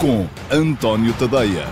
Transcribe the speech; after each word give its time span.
com 0.00 0.24
António 0.54 1.12
Tadeia. 1.18 1.66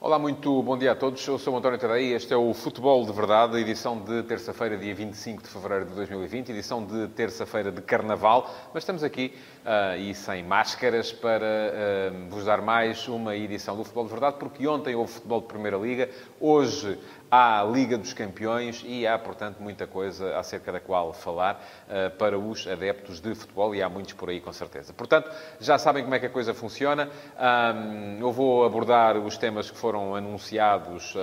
Olá, 0.00 0.18
muito 0.18 0.62
bom 0.62 0.78
dia 0.78 0.92
a 0.92 0.94
todos. 0.94 1.26
Eu 1.28 1.38
sou 1.38 1.54
António 1.58 1.78
Tadeia 1.78 2.00
e 2.00 2.12
este 2.14 2.32
é 2.32 2.36
o 2.38 2.54
Futebol 2.54 3.04
de 3.04 3.12
Verdade, 3.12 3.58
edição 3.58 4.00
de 4.00 4.22
terça-feira, 4.22 4.78
dia 4.78 4.94
25 4.94 5.42
de 5.42 5.48
fevereiro 5.50 5.84
de 5.84 5.94
2020, 5.94 6.48
edição 6.52 6.82
de 6.82 7.08
terça-feira 7.08 7.70
de 7.70 7.82
Carnaval. 7.82 8.50
Mas 8.72 8.82
estamos 8.82 9.04
aqui, 9.04 9.34
uh, 9.60 10.00
e 10.00 10.14
sem 10.14 10.42
máscaras, 10.42 11.12
para 11.12 11.44
uh, 11.44 12.30
vos 12.30 12.46
dar 12.46 12.62
mais 12.62 13.06
uma 13.08 13.36
edição 13.36 13.76
do 13.76 13.84
Futebol 13.84 14.04
de 14.04 14.10
Verdade, 14.10 14.36
porque 14.38 14.66
ontem 14.66 14.94
houve 14.94 15.12
futebol 15.12 15.42
de 15.42 15.48
Primeira 15.48 15.76
Liga, 15.76 16.08
hoje 16.40 16.98
Há 17.30 17.60
a 17.60 17.64
Liga 17.64 17.96
dos 17.96 18.12
Campeões 18.12 18.82
e 18.84 19.06
há, 19.06 19.16
portanto, 19.16 19.58
muita 19.60 19.86
coisa 19.86 20.36
acerca 20.36 20.72
da 20.72 20.80
qual 20.80 21.12
falar 21.12 21.62
uh, 21.86 22.10
para 22.16 22.36
os 22.36 22.66
adeptos 22.66 23.20
de 23.20 23.34
futebol 23.36 23.72
e 23.72 23.80
há 23.80 23.88
muitos 23.88 24.14
por 24.14 24.30
aí, 24.30 24.40
com 24.40 24.52
certeza. 24.52 24.92
Portanto, 24.92 25.30
já 25.60 25.78
sabem 25.78 26.02
como 26.02 26.12
é 26.14 26.18
que 26.18 26.26
a 26.26 26.30
coisa 26.30 26.52
funciona. 26.52 27.08
Um, 27.38 28.18
eu 28.18 28.32
vou 28.32 28.64
abordar 28.64 29.16
os 29.16 29.38
temas 29.38 29.70
que 29.70 29.78
foram 29.78 30.16
anunciados 30.16 31.14
uh, 31.14 31.18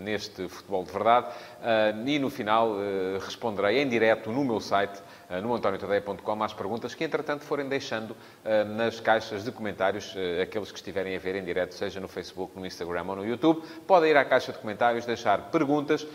neste 0.00 0.48
Futebol 0.48 0.84
de 0.84 0.92
Verdade 0.92 1.28
uh, 1.28 2.08
e, 2.08 2.18
no 2.18 2.28
final, 2.28 2.76
responderei 3.24 3.80
em 3.80 3.88
direto 3.88 4.30
no 4.30 4.44
meu 4.44 4.60
site 4.60 4.98
eh, 4.98 5.11
no 5.40 5.54
antoniotadeia.com 5.54 6.42
às 6.42 6.52
perguntas 6.52 6.94
que, 6.94 7.04
entretanto, 7.04 7.44
forem 7.44 7.68
deixando 7.68 8.16
eh, 8.44 8.64
nas 8.64 9.00
caixas 9.00 9.44
de 9.44 9.52
comentários, 9.52 10.14
eh, 10.16 10.42
aqueles 10.42 10.70
que 10.70 10.78
estiverem 10.78 11.16
a 11.16 11.18
ver 11.18 11.36
em 11.36 11.44
direto, 11.44 11.74
seja 11.74 12.00
no 12.00 12.08
Facebook, 12.08 12.58
no 12.58 12.66
Instagram 12.66 13.04
ou 13.08 13.16
no 13.16 13.26
YouTube. 13.26 13.62
Podem 13.86 14.10
ir 14.10 14.16
à 14.16 14.24
caixa 14.24 14.52
de 14.52 14.58
comentários, 14.58 15.06
deixar 15.06 15.50
perguntas. 15.50 16.06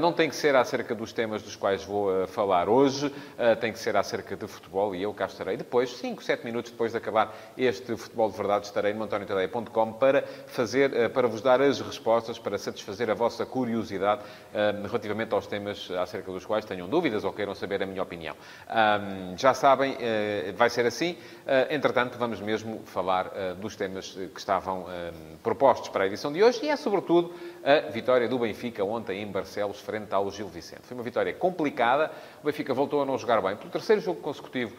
Não 0.00 0.12
tem 0.12 0.28
que 0.28 0.36
ser 0.36 0.54
acerca 0.54 0.94
dos 0.94 1.12
temas 1.12 1.42
dos 1.42 1.56
quais 1.56 1.84
vou 1.84 2.26
falar 2.26 2.68
hoje, 2.68 3.12
tem 3.60 3.72
que 3.72 3.78
ser 3.78 3.96
acerca 3.96 4.36
de 4.36 4.46
futebol 4.46 4.94
e 4.94 5.02
eu 5.02 5.12
cá 5.12 5.26
estarei 5.26 5.56
depois, 5.56 5.96
5, 5.96 6.22
7 6.22 6.44
minutos 6.44 6.70
depois 6.70 6.92
de 6.92 6.98
acabar 6.98 7.34
este 7.56 7.96
Futebol 7.96 8.30
de 8.30 8.36
Verdade, 8.36 8.66
estarei 8.66 8.92
no 8.92 9.04
antoniotadeia.com 9.04 9.92
para 9.94 10.22
fazer, 10.46 11.10
para 11.10 11.26
vos 11.26 11.40
dar 11.40 11.60
as 11.60 11.80
respostas, 11.80 12.38
para 12.38 12.58
satisfazer 12.58 13.10
a 13.10 13.14
vossa 13.14 13.44
curiosidade 13.46 14.22
relativamente 14.84 15.34
aos 15.34 15.46
temas 15.46 15.90
acerca 15.90 16.30
dos 16.30 16.44
quais 16.44 16.64
tenham 16.64 16.88
dúvidas 16.88 17.24
ou 17.24 17.32
queiram 17.32 17.54
saber 17.54 17.82
a 17.82 17.86
minha 17.86 18.02
opinião. 18.02 18.36
Um, 18.68 19.36
já 19.36 19.52
sabem, 19.54 19.92
uh, 19.94 20.56
vai 20.56 20.70
ser 20.70 20.86
assim. 20.86 21.12
Uh, 21.12 21.70
entretanto, 21.70 22.16
vamos 22.18 22.40
mesmo 22.40 22.82
falar 22.86 23.26
uh, 23.26 23.54
dos 23.56 23.76
temas 23.76 24.10
que 24.12 24.38
estavam 24.38 24.86
propostos 25.42 25.88
para 25.88 26.04
a 26.04 26.06
edição 26.06 26.32
de 26.32 26.42
hoje 26.42 26.60
e 26.62 26.68
é, 26.68 26.76
sobretudo, 26.76 27.34
a 27.64 27.90
vitória 27.90 28.28
do 28.28 28.38
Benfica 28.38 28.84
ontem 28.84 29.22
em 29.22 29.26
Barcelos, 29.26 29.80
frente 29.80 30.12
ao 30.14 30.30
Gil 30.30 30.48
Vicente. 30.48 30.82
Foi 30.82 30.96
uma 30.96 31.02
vitória 31.02 31.32
complicada. 31.32 32.10
O 32.42 32.46
Benfica 32.46 32.72
voltou 32.72 33.02
a 33.02 33.04
não 33.04 33.18
jogar 33.18 33.40
bem. 33.40 33.56
Pelo 33.56 33.70
terceiro 33.70 34.00
jogo 34.00 34.20
consecutivo, 34.20 34.74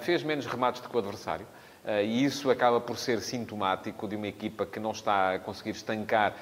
fez 0.00 0.22
menos 0.22 0.46
remates 0.46 0.80
do 0.80 0.88
que 0.88 0.96
o 0.96 0.98
adversário. 0.98 1.46
Uh, 1.88 2.04
e 2.04 2.22
isso 2.22 2.50
acaba 2.50 2.78
por 2.78 2.98
ser 2.98 3.18
sintomático 3.22 4.06
de 4.06 4.14
uma 4.14 4.26
equipa 4.26 4.66
que 4.66 4.78
não 4.78 4.90
está 4.90 5.32
a 5.32 5.38
conseguir 5.38 5.70
estancar 5.70 6.36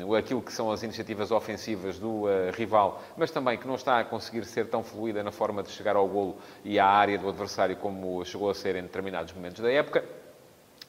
um, 0.00 0.14
aquilo 0.14 0.40
que 0.40 0.52
são 0.52 0.70
as 0.70 0.84
iniciativas 0.84 1.32
ofensivas 1.32 1.98
do 1.98 2.26
uh, 2.26 2.28
rival, 2.52 3.02
mas 3.16 3.32
também 3.32 3.58
que 3.58 3.66
não 3.66 3.74
está 3.74 3.98
a 3.98 4.04
conseguir 4.04 4.44
ser 4.44 4.68
tão 4.68 4.84
fluida 4.84 5.20
na 5.20 5.32
forma 5.32 5.64
de 5.64 5.70
chegar 5.70 5.96
ao 5.96 6.06
golo 6.06 6.38
e 6.64 6.78
à 6.78 6.86
área 6.86 7.18
do 7.18 7.28
adversário 7.28 7.74
como 7.74 8.24
chegou 8.24 8.50
a 8.50 8.54
ser 8.54 8.76
em 8.76 8.82
determinados 8.82 9.32
momentos 9.32 9.60
da 9.60 9.68
época. 9.68 10.21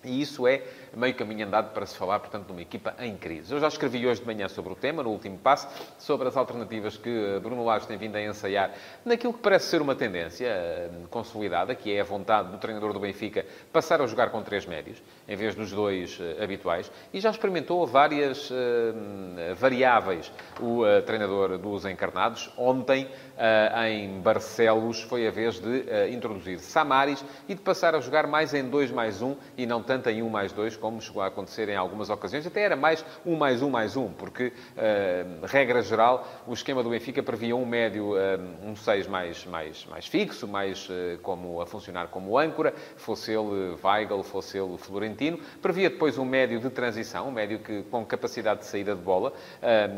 E 0.03 0.21
isso 0.21 0.45
é 0.45 0.61
meio 0.93 1.13
caminho 1.15 1.45
andado 1.47 1.73
para 1.73 1.85
se 1.85 1.95
falar, 1.95 2.19
portanto, 2.19 2.45
de 2.45 2.51
uma 2.51 2.61
equipa 2.61 2.93
em 2.99 3.15
crise. 3.15 3.53
Eu 3.53 3.59
já 3.59 3.67
escrevi 3.67 4.05
hoje 4.05 4.19
de 4.19 4.27
manhã 4.27 4.47
sobre 4.49 4.73
o 4.73 4.75
tema, 4.75 5.01
no 5.01 5.09
último 5.09 5.37
passo, 5.37 5.67
sobre 5.97 6.27
as 6.27 6.35
alternativas 6.35 6.97
que 6.97 7.39
Bruno 7.41 7.63
Lage 7.63 7.87
tem 7.87 7.97
vindo 7.97 8.15
a 8.15 8.21
ensaiar 8.21 8.71
naquilo 9.05 9.33
que 9.33 9.39
parece 9.39 9.67
ser 9.67 9.81
uma 9.81 9.95
tendência 9.95 10.91
consolidada, 11.09 11.73
que 11.73 11.93
é 11.93 12.01
a 12.01 12.03
vontade 12.03 12.51
do 12.51 12.57
treinador 12.57 12.91
do 12.93 12.99
Benfica 12.99 13.45
passar 13.71 14.01
a 14.01 14.07
jogar 14.07 14.29
com 14.29 14.41
três 14.41 14.65
médios, 14.65 15.01
em 15.27 15.35
vez 15.35 15.55
dos 15.55 15.71
dois 15.71 16.19
uh, 16.19 16.43
habituais, 16.43 16.91
e 17.13 17.19
já 17.19 17.29
experimentou 17.29 17.85
várias 17.87 18.49
uh, 18.49 18.53
variáveis 19.55 20.31
o 20.59 20.83
uh, 20.83 21.01
treinador 21.03 21.57
dos 21.57 21.85
encarnados. 21.85 22.51
Ontem, 22.57 23.07
em 23.89 24.19
Barcelos, 24.21 25.01
foi 25.01 25.27
a 25.27 25.31
vez 25.31 25.59
de 25.59 25.85
introduzir 26.11 26.59
Samaris 26.59 27.23
e 27.47 27.55
de 27.55 27.61
passar 27.61 27.95
a 27.95 27.99
jogar 27.99 28.27
mais 28.27 28.53
em 28.53 28.63
2 28.63 28.91
mais 28.91 29.21
1 29.21 29.27
um, 29.27 29.35
e 29.57 29.65
não 29.65 29.81
tanto 29.81 30.09
em 30.09 30.21
1 30.21 30.25
um 30.25 30.29
mais 30.29 30.51
2, 30.51 30.77
como 30.77 31.01
chegou 31.01 31.21
a 31.21 31.27
acontecer 31.27 31.67
em 31.67 31.75
algumas 31.75 32.09
ocasiões. 32.09 32.45
Até 32.45 32.61
era 32.61 32.75
mais 32.75 33.03
1 33.25 33.33
um 33.33 33.35
mais 33.35 33.61
1 33.61 33.65
um 33.65 33.69
mais 33.69 33.95
1, 33.97 34.03
um, 34.03 34.13
porque, 34.13 34.53
regra 35.43 35.81
geral, 35.81 36.27
o 36.45 36.53
esquema 36.53 36.83
do 36.83 36.89
Benfica 36.91 37.23
previa 37.23 37.55
um 37.55 37.65
médio, 37.65 38.13
um 38.63 38.75
6 38.75 39.07
mais, 39.07 39.45
mais, 39.45 39.85
mais 39.89 40.05
fixo, 40.05 40.47
mais 40.47 40.87
como 41.23 41.59
a 41.59 41.65
funcionar 41.65 42.07
como 42.09 42.37
âncora, 42.37 42.73
fosse 42.95 43.31
ele 43.31 43.75
Weigl, 43.83 44.21
fosse 44.23 44.59
ele 44.59 44.77
Florentino, 44.77 45.12
argentino. 45.13 45.39
Previa 45.61 45.89
depois 45.89 46.17
um 46.17 46.25
médio 46.25 46.59
de 46.59 46.69
transição, 46.69 47.27
um 47.27 47.31
médio 47.31 47.59
que, 47.59 47.83
com 47.83 48.03
capacidade 48.05 48.61
de 48.61 48.65
saída 48.65 48.95
de 48.95 49.01
bola, 49.01 49.31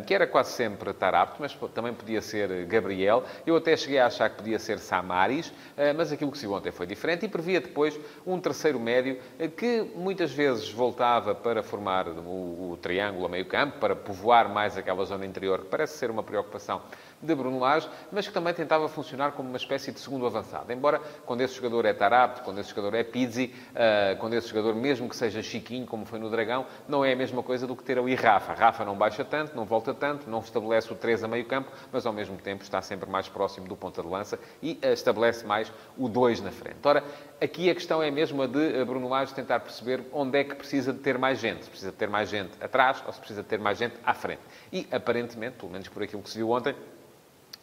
que 0.06 0.14
era 0.14 0.28
quase 0.28 0.52
sempre 0.52 0.94
Tarapto, 0.94 1.38
mas 1.40 1.58
também 1.74 1.94
podia 1.94 2.22
ser 2.22 2.66
Gabriel. 2.66 3.24
Eu 3.46 3.56
até 3.56 3.76
cheguei 3.76 4.00
a 4.00 4.08
achar 4.08 4.30
que 4.30 4.38
podia 4.38 4.60
ser 4.60 4.80
Samaris, 4.80 5.52
ah, 5.78 5.94
mas 5.96 6.12
aquilo 6.12 6.32
que 6.32 6.38
se 6.38 6.46
viu 6.46 6.56
ontem 6.56 6.72
foi 6.72 6.86
diferente. 6.86 7.26
E 7.26 7.30
previa 7.30 7.62
depois 7.62 8.00
um 8.26 8.40
terceiro 8.40 8.80
médio 8.80 9.18
ah, 9.40 9.48
que 9.48 9.82
muitas 9.96 10.32
vezes 10.32 10.70
voltava 10.70 11.34
para 11.34 11.64
formar 11.64 12.08
o, 12.08 12.72
o 12.72 12.78
triângulo 12.82 13.26
a 13.26 13.30
meio 13.30 13.46
campo, 13.46 13.80
para 13.80 13.96
povoar 13.96 14.50
mais 14.50 14.78
aquela 14.78 15.04
zona 15.06 15.26
interior, 15.26 15.62
que 15.62 15.68
parece 15.68 15.98
ser 15.98 16.12
uma 16.12 16.24
preocupação 16.24 16.82
de 17.22 17.34
Bruno 17.36 17.60
Lage, 17.60 17.90
mas 18.12 18.28
que 18.28 18.34
também 18.34 18.54
tentava 18.54 18.88
funcionar 18.88 19.32
como 19.32 19.50
uma 19.50 19.58
espécie 19.58 19.92
de 19.92 20.00
segundo 20.00 20.26
avançado. 20.26 20.72
Embora, 20.72 21.02
quando 21.26 21.42
esse 21.42 21.56
jogador 21.56 21.86
é 21.86 21.94
Tarapto, 21.94 22.42
quando 22.44 22.60
esse 22.60 22.70
jogador 22.70 22.96
é 22.96 23.04
Pizzi, 23.04 23.54
uh, 23.72 24.18
quando 24.18 24.34
esse 24.34 24.48
jogador, 24.48 24.76
mesmo 24.76 25.10
que 25.10 25.16
seja 25.16 25.42
Chiquinho, 25.42 25.86
como 25.86 26.06
foi 26.06 26.20
no 26.20 26.30
Dragão, 26.30 26.66
não 26.88 27.04
é 27.04 27.14
a 27.14 27.16
mesma 27.16 27.42
coisa 27.42 27.66
do 27.66 27.76
que 27.76 27.84
ter 27.84 27.98
ali 27.98 28.16
Rafa. 28.16 28.54
Rafa 28.54 28.86
não 28.86 28.96
baixa 28.96 29.24
tanto, 29.24 29.56
não 29.56 29.66
volta 29.66 29.94
tanto, 29.94 30.30
não 30.30 30.40
estabelece 30.40 30.92
o 30.92 30.96
3 30.96 31.24
a 31.24 31.28
meio 31.28 31.46
campo, 31.46 31.72
mas 31.92 32.06
ao 32.06 32.14
mesmo 32.14 32.38
tempo 32.38 32.64
está 32.64 32.82
sempre 32.82 33.10
mais 33.10 33.28
próximo 33.28 33.68
do 33.68 33.76
ponta 33.76 34.02
de 34.02 34.08
lança 34.08 34.40
e 34.62 34.80
uh, 34.84 34.88
estabelece 34.94 35.46
mais 35.46 35.72
o 35.98 36.08
2 36.08 36.42
na 36.42 36.52
frente. 36.52 36.78
Ora, 36.84 37.04
aqui 37.42 37.70
a 37.70 37.74
questão 37.74 38.02
é 38.02 38.10
mesmo 38.10 38.42
a 38.42 38.48
de 38.48 38.58
uh, 38.58 38.86
Bruno 38.86 39.08
Lage 39.08 39.34
tentar 39.34 39.60
perceber 39.60 40.04
onde 40.12 40.40
é 40.40 40.44
que 40.44 40.56
precisa 40.56 40.94
de 40.94 41.00
ter 41.00 41.18
mais 41.18 41.40
gente. 41.40 41.64
Se 41.64 41.70
precisa 41.70 41.92
de 41.92 41.98
ter 41.98 42.10
mais 42.10 42.30
gente 42.30 42.52
atrás 42.62 43.04
ou 43.06 43.14
se 43.14 43.20
precisa 43.20 43.44
de 43.44 43.48
ter 43.48 43.60
mais 43.60 43.78
gente 43.78 43.96
à 44.04 44.14
frente. 44.14 44.42
E, 44.72 44.88
aparentemente, 44.92 45.58
pelo 45.58 45.72
menos 45.72 45.88
por 45.88 46.04
aquilo 46.04 46.22
que 46.22 46.30
se 46.30 46.38
viu 46.38 46.50
ontem, 46.52 46.76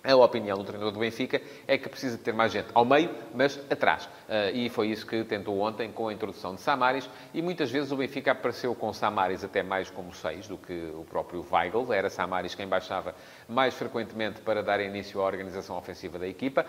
a 0.04 0.16
opinião 0.16 0.58
do 0.58 0.64
treinador 0.64 0.92
do 0.92 0.98
Benfica 0.98 1.40
é 1.66 1.78
que 1.78 1.88
precisa 1.88 2.18
ter 2.18 2.32
mais 2.32 2.50
gente 2.50 2.68
ao 2.74 2.84
meio, 2.84 3.10
mas 3.34 3.58
atrás. 3.70 4.04
Uh, 4.04 4.54
e 4.54 4.68
foi 4.68 4.88
isso 4.88 5.06
que 5.06 5.22
tentou 5.24 5.60
ontem 5.60 5.90
com 5.92 6.08
a 6.08 6.12
introdução 6.12 6.54
de 6.54 6.60
Samaris. 6.60 7.08
E 7.32 7.40
muitas 7.40 7.70
vezes 7.70 7.92
o 7.92 7.96
Benfica 7.96 8.32
apareceu 8.32 8.74
com 8.74 8.92
Samaris 8.92 9.44
até 9.44 9.62
mais 9.62 9.90
como 9.90 10.12
seis 10.12 10.48
do 10.48 10.58
que 10.58 10.72
o 10.94 11.04
próprio 11.04 11.46
Weigl. 11.50 11.92
Era 11.92 12.10
Samaris 12.10 12.54
quem 12.54 12.66
baixava 12.66 13.14
mais 13.48 13.74
frequentemente 13.74 14.40
para 14.40 14.62
dar 14.62 14.80
início 14.80 15.20
à 15.20 15.24
organização 15.24 15.76
ofensiva 15.76 16.18
da 16.18 16.26
equipa. 16.26 16.66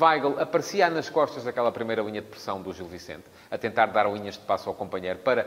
Weigl 0.00 0.40
aparecia 0.40 0.90
nas 0.90 1.08
costas 1.08 1.44
daquela 1.44 1.70
primeira 1.70 2.02
linha 2.02 2.20
de 2.20 2.28
pressão 2.28 2.60
do 2.60 2.72
Gil 2.72 2.86
Vicente, 2.86 3.24
a 3.50 3.58
tentar 3.58 3.86
dar 3.86 4.10
linhas 4.12 4.34
de 4.34 4.40
passo 4.40 4.68
ao 4.68 4.74
companheiro 4.74 5.20
para 5.20 5.46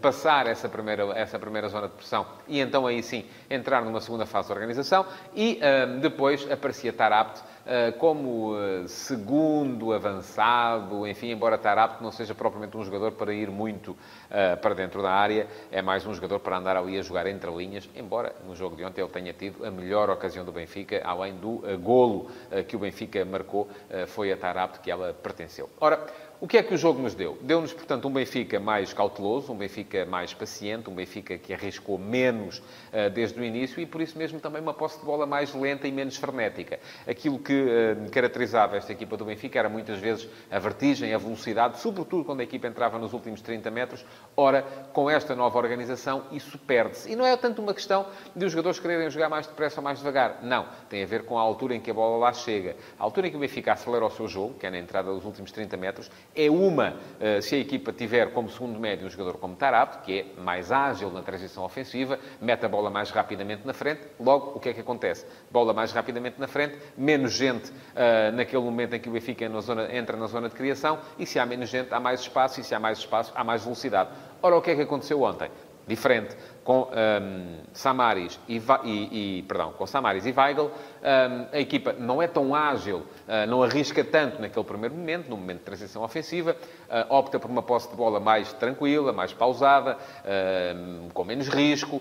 passar 0.00 0.46
essa 0.46 0.68
primeira, 0.68 1.04
essa 1.18 1.38
primeira 1.38 1.68
zona 1.68 1.88
de 1.88 1.94
pressão 1.94 2.26
e 2.48 2.60
então 2.60 2.86
aí 2.86 3.02
sim 3.02 3.24
entrar 3.48 3.84
numa 3.84 4.00
segunda 4.00 4.26
fase 4.26 4.48
de 4.48 4.52
organização. 4.54 5.06
E 5.34 5.60
depois 5.98 6.50
aparecia 6.50 6.92
Tarapte 6.92 7.42
eh, 7.66 7.92
como 7.92 8.56
eh, 8.58 8.88
segundo 8.88 9.92
avançado, 9.92 11.06
enfim, 11.06 11.30
embora 11.30 11.58
Tarapte 11.58 12.02
não 12.02 12.10
seja 12.10 12.34
propriamente 12.34 12.76
um 12.76 12.82
jogador 12.82 13.12
para 13.12 13.32
ir 13.34 13.50
muito 13.50 13.96
eh, 14.30 14.56
para 14.56 14.74
dentro 14.74 15.02
da 15.02 15.12
área, 15.12 15.46
é 15.70 15.82
mais 15.82 16.06
um 16.06 16.14
jogador 16.14 16.40
para 16.40 16.56
andar 16.56 16.76
ali 16.76 16.98
a 16.98 17.02
jogar 17.02 17.26
entre 17.26 17.50
linhas, 17.50 17.88
embora 17.94 18.34
no 18.46 18.56
jogo 18.56 18.74
de 18.74 18.84
ontem 18.84 19.02
ele 19.02 19.10
tenha 19.10 19.32
tido 19.32 19.64
a 19.64 19.70
melhor 19.70 20.08
ocasião 20.08 20.44
do 20.44 20.50
Benfica, 20.50 21.02
além 21.04 21.36
do 21.36 21.62
golo 21.80 22.30
que 22.66 22.74
o 22.74 22.78
Benfica 22.78 23.24
marcou, 23.24 23.68
foi 24.08 24.32
a 24.32 24.36
Tarapte 24.36 24.80
que 24.80 24.90
ela 24.90 25.12
pertenceu. 25.12 25.68
Ora, 25.80 26.04
o 26.40 26.48
que 26.48 26.56
é 26.56 26.62
que 26.62 26.72
o 26.72 26.78
jogo 26.78 27.02
nos 27.02 27.14
deu? 27.14 27.36
Deu-nos, 27.42 27.70
portanto, 27.74 28.08
um 28.08 28.10
Benfica 28.10 28.58
mais 28.58 28.94
cauteloso, 28.94 29.52
um 29.52 29.56
Benfica 29.56 30.06
mais 30.06 30.32
paciente, 30.32 30.88
um 30.88 30.94
Benfica 30.94 31.36
que 31.36 31.52
arriscou 31.52 31.98
menos 31.98 32.60
uh, 32.60 33.10
desde 33.12 33.38
o 33.38 33.44
início 33.44 33.78
e, 33.78 33.84
por 33.84 34.00
isso 34.00 34.16
mesmo, 34.16 34.40
também 34.40 34.62
uma 34.62 34.72
posse 34.72 34.98
de 34.98 35.04
bola 35.04 35.26
mais 35.26 35.54
lenta 35.54 35.86
e 35.86 35.92
menos 35.92 36.16
frenética. 36.16 36.80
Aquilo 37.06 37.38
que 37.38 37.52
uh, 37.52 38.10
caracterizava 38.10 38.78
esta 38.78 38.90
equipa 38.90 39.18
do 39.18 39.26
Benfica 39.26 39.58
era 39.58 39.68
muitas 39.68 39.98
vezes 39.98 40.26
a 40.50 40.58
vertigem, 40.58 41.12
a 41.12 41.18
velocidade, 41.18 41.78
sobretudo 41.78 42.24
quando 42.24 42.40
a 42.40 42.44
equipa 42.44 42.66
entrava 42.66 42.98
nos 42.98 43.12
últimos 43.12 43.42
30 43.42 43.70
metros. 43.70 44.02
Ora, 44.34 44.62
com 44.94 45.10
esta 45.10 45.36
nova 45.36 45.58
organização, 45.58 46.24
isso 46.32 46.58
perde-se. 46.58 47.12
E 47.12 47.16
não 47.16 47.26
é 47.26 47.36
tanto 47.36 47.60
uma 47.60 47.74
questão 47.74 48.06
de 48.34 48.46
os 48.46 48.52
jogadores 48.52 48.80
quererem 48.80 49.10
jogar 49.10 49.28
mais 49.28 49.46
depressa 49.46 49.80
ou 49.80 49.84
mais 49.84 49.98
devagar. 49.98 50.38
Não. 50.42 50.66
Tem 50.88 51.02
a 51.02 51.06
ver 51.06 51.26
com 51.26 51.38
a 51.38 51.42
altura 51.42 51.74
em 51.74 51.80
que 51.80 51.90
a 51.90 51.94
bola 51.94 52.16
lá 52.16 52.32
chega. 52.32 52.76
A 52.98 53.04
altura 53.04 53.26
em 53.26 53.30
que 53.30 53.36
o 53.36 53.40
Benfica 53.40 53.74
acelera 53.74 54.06
o 54.06 54.10
seu 54.10 54.26
jogo, 54.26 54.54
que 54.54 54.64
é 54.64 54.70
na 54.70 54.78
entrada 54.78 55.12
dos 55.12 55.26
últimos 55.26 55.52
30 55.52 55.76
metros, 55.76 56.10
é 56.34 56.50
uma, 56.50 56.94
eh, 57.18 57.40
se 57.40 57.54
a 57.54 57.58
equipa 57.58 57.92
tiver 57.92 58.32
como 58.32 58.48
segundo 58.48 58.78
médio 58.78 59.06
um 59.06 59.10
jogador 59.10 59.36
como 59.38 59.56
Tarapto, 59.56 60.04
que 60.04 60.20
é 60.20 60.40
mais 60.40 60.70
ágil 60.70 61.10
na 61.10 61.22
transição 61.22 61.64
ofensiva, 61.64 62.18
mete 62.40 62.64
a 62.64 62.68
bola 62.68 62.88
mais 62.88 63.10
rapidamente 63.10 63.66
na 63.66 63.72
frente, 63.72 64.02
logo 64.18 64.52
o 64.56 64.60
que 64.60 64.68
é 64.68 64.72
que 64.72 64.80
acontece? 64.80 65.26
Bola 65.50 65.72
mais 65.72 65.92
rapidamente 65.92 66.38
na 66.38 66.46
frente, 66.46 66.78
menos 66.96 67.32
gente 67.32 67.70
uh, 67.70 68.32
naquele 68.34 68.62
momento 68.62 68.94
em 68.94 69.00
que 69.00 69.08
o 69.08 69.12
Benfica 69.12 69.48
zona, 69.60 69.94
entra 69.94 70.16
na 70.16 70.26
zona 70.26 70.48
de 70.48 70.54
criação, 70.54 70.98
e 71.18 71.26
se 71.26 71.38
há 71.38 71.46
menos 71.46 71.68
gente, 71.68 71.92
há 71.92 72.00
mais 72.00 72.20
espaço, 72.20 72.60
e 72.60 72.64
se 72.64 72.74
há 72.74 72.80
mais 72.80 72.98
espaço, 72.98 73.32
há 73.34 73.42
mais 73.42 73.64
velocidade. 73.64 74.10
Ora, 74.42 74.56
o 74.56 74.62
que 74.62 74.70
é 74.70 74.76
que 74.76 74.82
aconteceu 74.82 75.22
ontem? 75.22 75.50
Diferente 75.86 76.36
com 76.70 76.82
um, 76.82 77.56
Samaris 77.72 78.38
e, 78.48 78.62
e, 78.84 79.38
e, 79.38 79.42
perdão, 79.42 79.72
com 79.72 79.84
Samaris 79.88 80.24
e 80.24 80.30
Weigl, 80.30 80.66
um, 80.66 81.46
a 81.52 81.58
equipa 81.58 81.92
não 81.98 82.22
é 82.22 82.28
tão 82.28 82.54
ágil, 82.54 82.98
uh, 82.98 83.44
não 83.48 83.60
arrisca 83.60 84.04
tanto 84.04 84.40
naquele 84.40 84.64
primeiro 84.64 84.94
momento, 84.94 85.28
no 85.28 85.36
momento 85.36 85.58
de 85.58 85.64
transição 85.64 86.04
ofensiva, 86.04 86.54
uh, 86.88 87.12
opta 87.12 87.40
por 87.40 87.50
uma 87.50 87.60
posse 87.60 87.90
de 87.90 87.96
bola 87.96 88.20
mais 88.20 88.52
tranquila, 88.52 89.12
mais 89.12 89.32
pausada, 89.32 89.96
uh, 89.96 91.10
com 91.12 91.24
menos 91.24 91.48
risco. 91.48 92.00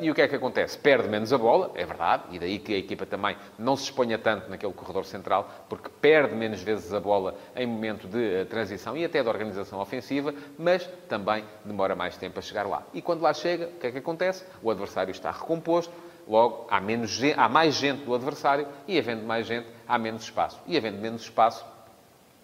e 0.00 0.10
o 0.10 0.14
que 0.14 0.22
é 0.22 0.26
que 0.26 0.34
acontece? 0.34 0.76
Perde 0.76 1.08
menos 1.08 1.32
a 1.32 1.38
bola, 1.38 1.70
é 1.76 1.86
verdade, 1.86 2.24
e 2.32 2.38
daí 2.40 2.58
que 2.58 2.74
a 2.74 2.78
equipa 2.78 3.06
também 3.06 3.36
não 3.56 3.76
se 3.76 3.84
exponha 3.84 4.18
tanto 4.18 4.50
naquele 4.50 4.72
corredor 4.72 5.04
central, 5.04 5.48
porque 5.68 5.88
perde 6.00 6.34
menos 6.34 6.60
vezes 6.62 6.92
a 6.92 6.98
bola 6.98 7.36
em 7.54 7.64
momento 7.64 8.08
de 8.08 8.44
transição 8.46 8.96
e 8.96 9.04
até 9.04 9.22
de 9.22 9.28
organização 9.28 9.78
ofensiva, 9.78 10.34
mas 10.58 10.84
também 11.08 11.44
demora 11.64 11.94
mais 11.94 12.16
tempo 12.16 12.40
a 12.40 12.42
chegar 12.42 12.66
lá. 12.66 12.82
E 12.92 13.00
quando 13.00 13.20
lá 13.20 13.32
chega, 13.32 13.66
o 13.66 13.78
que 13.78 13.86
é 13.86 13.92
que 13.92 13.99
acontece? 14.00 14.44
O 14.62 14.70
adversário 14.70 15.10
está 15.10 15.30
recomposto, 15.30 15.92
logo 16.26 16.66
há, 16.70 16.80
menos, 16.80 17.18
há 17.36 17.48
mais 17.48 17.74
gente 17.74 18.04
do 18.04 18.14
adversário 18.14 18.66
e, 18.86 18.98
havendo 18.98 19.24
mais 19.24 19.46
gente, 19.46 19.66
há 19.86 19.98
menos 19.98 20.22
espaço. 20.22 20.60
E, 20.66 20.76
havendo 20.76 20.98
menos 20.98 21.22
espaço, 21.22 21.64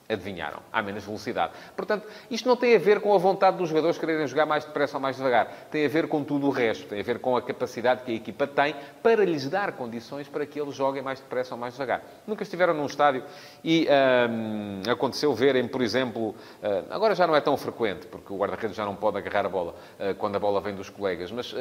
Adivinharam? 0.08 0.60
Há 0.72 0.82
menos 0.82 1.04
velocidade. 1.04 1.52
Portanto, 1.76 2.06
isto 2.30 2.48
não 2.48 2.56
tem 2.56 2.76
a 2.76 2.78
ver 2.78 3.00
com 3.00 3.12
a 3.14 3.18
vontade 3.18 3.56
dos 3.56 3.68
jogadores 3.68 3.98
quererem 3.98 4.26
jogar 4.26 4.46
mais 4.46 4.64
depressa 4.64 4.96
ou 4.96 5.00
mais 5.00 5.16
devagar. 5.16 5.66
Tem 5.70 5.84
a 5.84 5.88
ver 5.88 6.06
com 6.06 6.22
tudo 6.22 6.46
o 6.46 6.50
resto. 6.50 6.86
Tem 6.86 7.00
a 7.00 7.02
ver 7.02 7.18
com 7.18 7.36
a 7.36 7.42
capacidade 7.42 8.02
que 8.02 8.12
a 8.12 8.14
equipa 8.14 8.46
tem 8.46 8.74
para 9.02 9.24
lhes 9.24 9.48
dar 9.48 9.72
condições 9.72 10.28
para 10.28 10.46
que 10.46 10.60
eles 10.60 10.74
joguem 10.74 11.02
mais 11.02 11.20
depressa 11.20 11.54
ou 11.54 11.60
mais 11.60 11.74
devagar. 11.74 12.02
Nunca 12.26 12.42
estiveram 12.42 12.72
num 12.72 12.86
estádio 12.86 13.24
e 13.64 13.88
hum, 14.30 14.82
aconteceu 14.90 15.34
verem, 15.34 15.66
por 15.66 15.82
exemplo, 15.82 16.34
hum, 16.62 16.84
agora 16.90 17.14
já 17.14 17.26
não 17.26 17.34
é 17.34 17.40
tão 17.40 17.56
frequente, 17.56 18.06
porque 18.06 18.32
o 18.32 18.36
guarda-redes 18.36 18.76
já 18.76 18.84
não 18.84 18.94
pode 18.94 19.18
agarrar 19.18 19.46
a 19.46 19.48
bola 19.48 19.74
hum, 19.98 20.14
quando 20.18 20.36
a 20.36 20.38
bola 20.38 20.60
vem 20.60 20.74
dos 20.74 20.88
colegas, 20.88 21.32
mas 21.32 21.54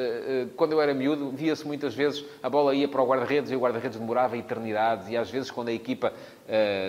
quando 0.56 0.72
eu 0.72 0.80
era 0.80 0.94
miúdo, 0.94 1.30
via-se 1.30 1.66
muitas 1.66 1.94
vezes 1.94 2.24
a 2.42 2.48
bola 2.48 2.74
ia 2.74 2.88
para 2.88 3.02
o 3.02 3.06
guarda-redes 3.06 3.50
e 3.50 3.56
o 3.56 3.60
guarda-redes 3.60 3.98
demorava 3.98 4.36
eternidades 4.36 5.08
e 5.08 5.16
às 5.16 5.30
vezes 5.30 5.50
quando 5.50 5.68
a 5.68 5.72
equipa 5.72 6.12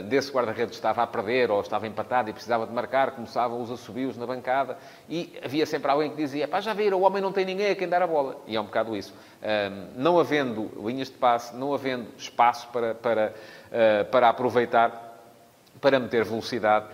desse 0.07 0.31
guarda-redes 0.31 0.75
estava 0.75 1.01
a 1.01 1.07
perder 1.07 1.49
ou 1.49 1.59
estava 1.61 1.87
empatado 1.87 2.29
e 2.29 2.33
precisava 2.33 2.67
de 2.67 2.71
marcar, 2.71 3.11
começavam 3.11 3.59
os 3.59 3.71
assobios 3.71 4.15
na 4.15 4.25
bancada 4.25 4.77
e 5.09 5.37
havia 5.43 5.65
sempre 5.65 5.89
alguém 5.89 6.11
que 6.11 6.15
dizia, 6.15 6.47
pá, 6.47 6.61
já 6.61 6.73
viram, 6.73 6.99
o 6.99 7.01
homem 7.01 7.21
não 7.21 7.31
tem 7.31 7.43
ninguém 7.43 7.71
a 7.71 7.75
quem 7.75 7.89
dar 7.89 8.03
a 8.03 8.07
bola. 8.07 8.37
E 8.45 8.55
é 8.55 8.61
um 8.61 8.65
bocado 8.65 8.95
isso. 8.95 9.13
não 9.95 10.19
havendo 10.19 10.71
linhas 10.85 11.09
de 11.09 11.15
passe, 11.15 11.55
não 11.55 11.73
havendo 11.73 12.07
espaço 12.17 12.67
para, 12.67 12.93
para, 12.93 13.33
uh, 13.71 14.05
para 14.11 14.29
aproveitar, 14.29 15.19
para 15.81 15.99
meter 15.99 16.23
velocidade, 16.23 16.85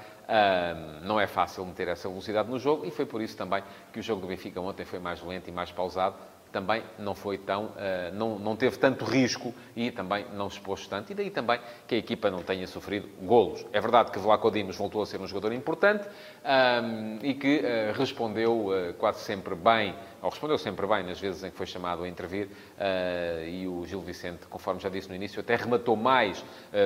não 1.01 1.19
é 1.19 1.27
fácil 1.27 1.65
meter 1.65 1.89
essa 1.89 2.07
velocidade 2.07 2.49
no 2.49 2.57
jogo 2.57 2.85
e 2.85 2.91
foi 2.91 3.05
por 3.05 3.21
isso 3.21 3.35
também 3.35 3.61
que 3.91 3.99
o 3.99 4.03
jogo 4.03 4.21
do 4.21 4.27
Benfica 4.27 4.59
ontem 4.59 4.85
foi 4.85 4.99
mais 4.99 5.21
lento 5.21 5.49
e 5.49 5.51
mais 5.51 5.71
pausado 5.71 6.15
também 6.53 6.83
não 6.99 7.15
foi 7.15 7.39
tão, 7.39 7.71
eh, 7.77 8.11
não, 8.13 8.37
não 8.37 8.55
teve 8.55 8.77
tanto 8.77 9.03
risco 9.03 9.53
e 9.75 9.89
também 9.89 10.25
não 10.35 10.49
se 10.49 10.57
expôs 10.57 10.85
tanto. 10.87 11.11
E 11.11 11.15
daí 11.15 11.31
também 11.31 11.59
que 11.87 11.95
a 11.95 11.97
equipa 11.97 12.29
não 12.29 12.43
tenha 12.43 12.67
sofrido 12.67 13.09
golos. 13.23 13.65
É 13.73 13.81
verdade 13.81 14.11
que 14.11 14.19
Vlaco 14.19 14.51
Dimos 14.51 14.77
voltou 14.77 15.01
a 15.01 15.05
ser 15.05 15.19
um 15.19 15.25
jogador 15.27 15.51
importante 15.51 16.07
um, 16.07 17.17
e 17.23 17.33
que 17.33 17.57
uh, 17.57 17.97
respondeu 17.97 18.67
uh, 18.67 18.93
quase 18.99 19.21
sempre 19.21 19.55
bem, 19.55 19.95
ou 20.23 20.29
respondeu 20.29 20.57
sempre 20.57 20.87
bem 20.87 21.03
nas 21.03 21.19
vezes 21.19 21.43
em 21.43 21.51
que 21.51 21.57
foi 21.57 21.67
chamado 21.67 22.03
a 22.03 22.07
intervir. 22.07 22.47
Uh, 22.47 23.47
e 23.47 23.67
o 23.67 23.85
Gil 23.85 24.01
Vicente, 24.01 24.47
conforme 24.47 24.79
já 24.79 24.89
disse 24.89 25.09
no 25.09 25.15
início, 25.15 25.39
até 25.39 25.55
rematou 25.55 25.95
mais 25.95 26.43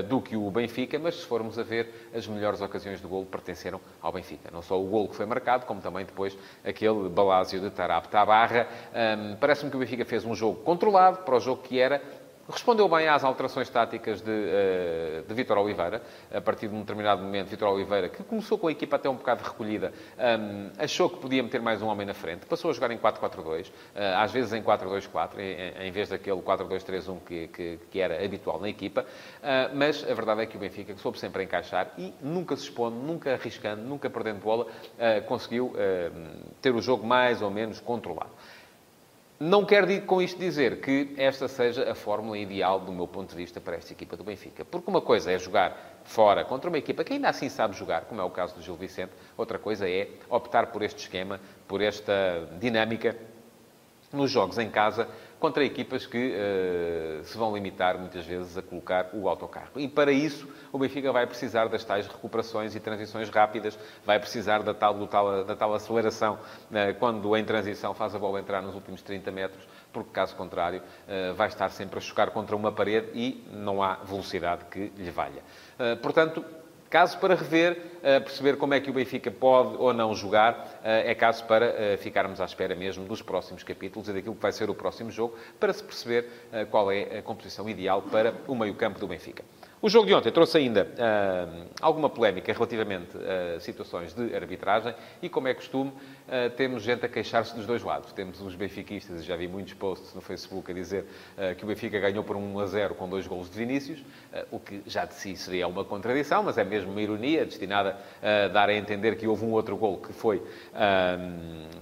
do 0.09 0.21
que 0.21 0.35
o 0.35 0.49
Benfica, 0.51 0.99
mas 0.99 1.15
se 1.15 1.25
formos 1.25 1.57
a 1.57 1.63
ver, 1.63 2.09
as 2.13 2.27
melhores 2.27 2.61
ocasiões 2.61 2.99
de 2.99 3.07
golo 3.07 3.25
pertenceram 3.25 3.79
ao 4.01 4.11
Benfica. 4.11 4.49
Não 4.51 4.61
só 4.61 4.79
o 4.79 4.85
golo 4.85 5.07
que 5.07 5.15
foi 5.15 5.25
marcado, 5.25 5.65
como 5.65 5.79
também 5.79 6.05
depois 6.05 6.37
aquele 6.65 7.09
balásio 7.09 7.59
de 7.61 7.69
Tarap 7.69 8.07
Tabarra. 8.07 8.67
Um, 8.93 9.35
Parece-me 9.35 9.69
que 9.69 9.77
o 9.77 9.79
Benfica 9.79 10.03
fez 10.03 10.25
um 10.25 10.35
jogo 10.35 10.61
controlado 10.63 11.19
para 11.19 11.35
o 11.35 11.39
jogo 11.39 11.61
que 11.61 11.79
era. 11.79 12.01
Respondeu 12.49 12.87
bem 12.87 13.09
às 13.09 13.25
alterações 13.25 13.69
táticas 13.69 14.21
de, 14.21 14.31
uh, 14.31 15.27
de 15.27 15.33
Vitor 15.33 15.57
Oliveira. 15.57 16.01
A 16.33 16.39
partir 16.39 16.69
de 16.69 16.75
um 16.75 16.79
determinado 16.79 17.21
momento, 17.21 17.49
Vitor 17.49 17.73
Oliveira, 17.73 18.07
que 18.07 18.23
começou 18.23 18.57
com 18.57 18.67
a 18.67 18.71
equipa 18.71 18.95
até 18.95 19.09
um 19.09 19.15
bocado 19.15 19.43
recolhida, 19.43 19.91
um, 20.17 20.71
achou 20.81 21.09
que 21.09 21.17
podia 21.17 21.43
meter 21.43 21.61
mais 21.61 21.81
um 21.81 21.87
homem 21.87 22.07
na 22.07 22.13
frente. 22.13 22.45
Passou 22.45 22.71
a 22.71 22.73
jogar 22.73 22.89
em 22.91 22.97
4-4-2, 22.97 23.67
uh, 23.67 23.71
eh, 23.95 24.15
às 24.15 24.31
vezes 24.31 24.53
em 24.53 24.63
4-2-4, 24.63 25.39
em, 25.39 25.91
vez 25.91 26.07
daquele 26.07 26.41
4-2-3-1 26.41 27.19
que, 27.25 27.47
que, 27.49 27.79
que, 27.91 27.99
era 27.99 28.23
habitual 28.23 28.61
na 28.61 28.69
equipa. 28.69 29.01
Uh, 29.01 29.75
mas 29.75 30.09
a 30.09 30.13
verdade 30.13 30.43
é 30.43 30.45
que 30.45 30.55
o 30.55 30.59
Benfica, 30.59 30.93
que 30.93 31.01
soube 31.01 31.19
sempre 31.19 31.43
encaixar 31.43 31.91
e 31.97 32.13
nunca 32.21 32.55
se 32.55 32.63
expondo, 32.63 32.95
nunca 32.95 33.33
arriscando, 33.33 33.81
nunca 33.81 34.09
perdendo 34.09 34.39
bola, 34.39 34.67
conseguiu 35.25 35.73
ter 36.61 36.73
o 36.73 36.81
jogo 36.81 37.05
mais 37.05 37.41
ou 37.41 37.49
menos 37.49 37.79
controlado. 37.79 38.31
Não 39.39 39.63
quero 39.63 40.01
com 40.01 40.19
isto 40.19 40.39
dizer 40.39 40.81
que 40.81 41.13
esta 41.15 41.47
seja 41.47 41.91
a 41.91 41.93
fórmula 41.93 42.39
ideal, 42.39 42.79
do 42.79 42.91
meu 42.91 43.07
ponto 43.07 43.29
de 43.29 43.35
vista, 43.35 43.61
para 43.61 43.75
esta 43.75 43.93
equipa 43.93 44.17
do 44.17 44.23
Benfica. 44.23 44.65
Porque 44.65 44.89
uma 44.89 44.99
coisa 44.99 45.31
é 45.31 45.37
jogar 45.37 45.99
fora 46.03 46.43
contra 46.43 46.69
uma 46.69 46.77
equipa 46.77 47.03
que 47.03 47.13
ainda 47.13 47.29
assim 47.29 47.47
sabe 47.47 47.77
jogar, 47.77 48.05
como 48.05 48.19
é 48.19 48.23
o 48.23 48.31
caso 48.31 48.55
do 48.55 48.63
Gil 48.63 48.75
Vicente. 48.75 49.11
Outra 49.37 49.59
coisa 49.59 49.87
é 49.87 50.09
optar 50.27 50.67
por 50.67 50.81
este 50.81 51.01
esquema, 51.03 51.39
por 51.67 51.81
esta 51.81 52.49
dinâmica 52.59 53.15
nos 54.11 54.31
jogos 54.31 54.57
em 54.57 54.69
casa 54.71 55.07
contra 55.39 55.63
equipas 55.63 56.05
que 56.05 56.33
uh, 56.33 57.23
se 57.23 57.37
vão 57.37 57.53
limitar 57.53 57.97
muitas 57.97 58.25
vezes 58.25 58.57
a 58.57 58.61
colocar 58.61 59.09
o 59.13 59.29
autocarro. 59.29 59.71
E 59.75 59.87
para 59.87 60.11
isso 60.11 60.47
o 60.71 60.79
Benfica 60.79 61.11
vai 61.11 61.27
precisar 61.27 61.67
das 61.67 61.83
tais 61.83 62.07
recuperações 62.07 62.75
e 62.75 62.79
transições 62.79 63.29
rápidas, 63.29 63.77
vai 64.05 64.19
precisar 64.19 64.63
da 64.63 64.73
tal, 64.73 65.07
tal, 65.07 65.43
da 65.43 65.55
tal 65.55 65.73
aceleração 65.73 66.35
uh, 66.35 66.99
quando 66.99 67.35
em 67.35 67.45
transição 67.45 67.93
faz 67.93 68.15
a 68.15 68.19
bola 68.19 68.39
entrar 68.39 68.61
nos 68.61 68.73
últimos 68.75 69.01
30 69.01 69.31
metros, 69.31 69.67
porque 69.93 70.11
caso 70.11 70.35
contrário 70.35 70.81
uh, 70.81 71.33
vai 71.35 71.47
estar 71.47 71.69
sempre 71.69 71.99
a 71.99 72.01
chocar 72.01 72.31
contra 72.31 72.55
uma 72.55 72.71
parede 72.71 73.11
e 73.13 73.45
não 73.51 73.83
há 73.83 73.95
velocidade 73.95 74.65
que 74.65 74.91
lhe 74.97 75.11
valha. 75.11 75.41
portanto, 76.01 76.43
Caso 76.89 77.17
para 77.17 77.35
rever, 77.35 77.99
eh, 78.01 78.19
perceber 78.21 78.55
como 78.55 78.73
é 78.73 78.79
que 78.79 78.89
o 78.89 78.93
Benfica 78.93 79.29
pode 79.29 79.75
ou 79.77 79.93
não 79.93 80.15
jogar, 80.15 80.79
eh, 80.83 81.11
é 81.11 81.15
caso 81.15 81.43
para 81.43 81.65
eh, 81.65 81.97
ficarmos 81.97 82.39
à 82.39 82.45
espera 82.45 82.75
mesmo 82.75 83.03
dos 83.05 83.21
próximos 83.21 83.61
capítulos 83.61 84.07
e 84.07 84.13
daquilo 84.13 84.35
que 84.35 84.41
vai 84.41 84.53
ser 84.53 84.69
o 84.69 84.73
próximo 84.73 85.11
jogo, 85.11 85.37
para 85.59 85.73
se 85.73 85.83
perceber 85.83 86.25
qual 86.71 86.89
é 86.89 87.19
a 87.19 87.21
composição 87.21 87.67
ideal 87.69 88.01
para 88.01 88.33
o 88.47 88.55
meio-campo 88.55 88.99
do 88.99 89.07
Benfica. 89.07 89.43
O 89.81 89.89
jogo 89.89 90.07
de 90.07 90.13
ontem 90.13 90.31
trouxe 90.31 90.57
ainda 90.57 90.87
alguma 91.81 92.09
polémica 92.09 92.51
relativamente 92.53 93.17
a 93.17 93.59
situações 93.59 94.13
de 94.13 94.33
arbitragem 94.33 94.95
e, 95.21 95.29
como 95.29 95.47
é 95.47 95.53
costume, 95.53 95.91
uh, 96.27 96.49
temos 96.55 96.83
gente 96.83 97.05
a 97.05 97.09
queixar-se 97.09 97.55
dos 97.55 97.65
dois 97.65 97.83
lados. 97.83 98.13
Temos 98.13 98.39
os 98.41 98.55
benfiquistas, 98.55 99.21
e 99.21 99.23
já 99.23 99.35
vi 99.35 99.47
muitos 99.47 99.73
posts 99.73 100.13
no 100.13 100.21
Facebook 100.21 100.69
a 100.71 100.73
dizer 100.73 101.05
uh, 101.37 101.55
que 101.55 101.63
o 101.63 101.67
Benfica 101.67 101.99
ganhou 101.99 102.23
por 102.23 102.35
1 102.35 102.59
a 102.59 102.65
0 102.65 102.95
com 102.95 103.09
dois 103.09 103.25
golos 103.25 103.49
de 103.49 103.57
Vinícius, 103.57 104.03
o 104.51 104.59
que 104.59 104.81
já 104.85 105.05
de 105.05 105.13
si 105.15 105.35
seria 105.35 105.67
uma 105.67 105.83
contradição, 105.83 106.43
mas 106.43 106.57
é 106.57 106.63
mesmo 106.63 106.91
uma 106.91 107.01
ironia 107.01 107.45
destinada 107.45 107.97
a 108.21 108.47
dar 108.47 108.69
a 108.69 108.73
entender 108.73 109.15
que 109.15 109.27
houve 109.27 109.43
um 109.43 109.51
outro 109.51 109.75
golo 109.75 109.97
que 109.97 110.13
foi 110.13 110.41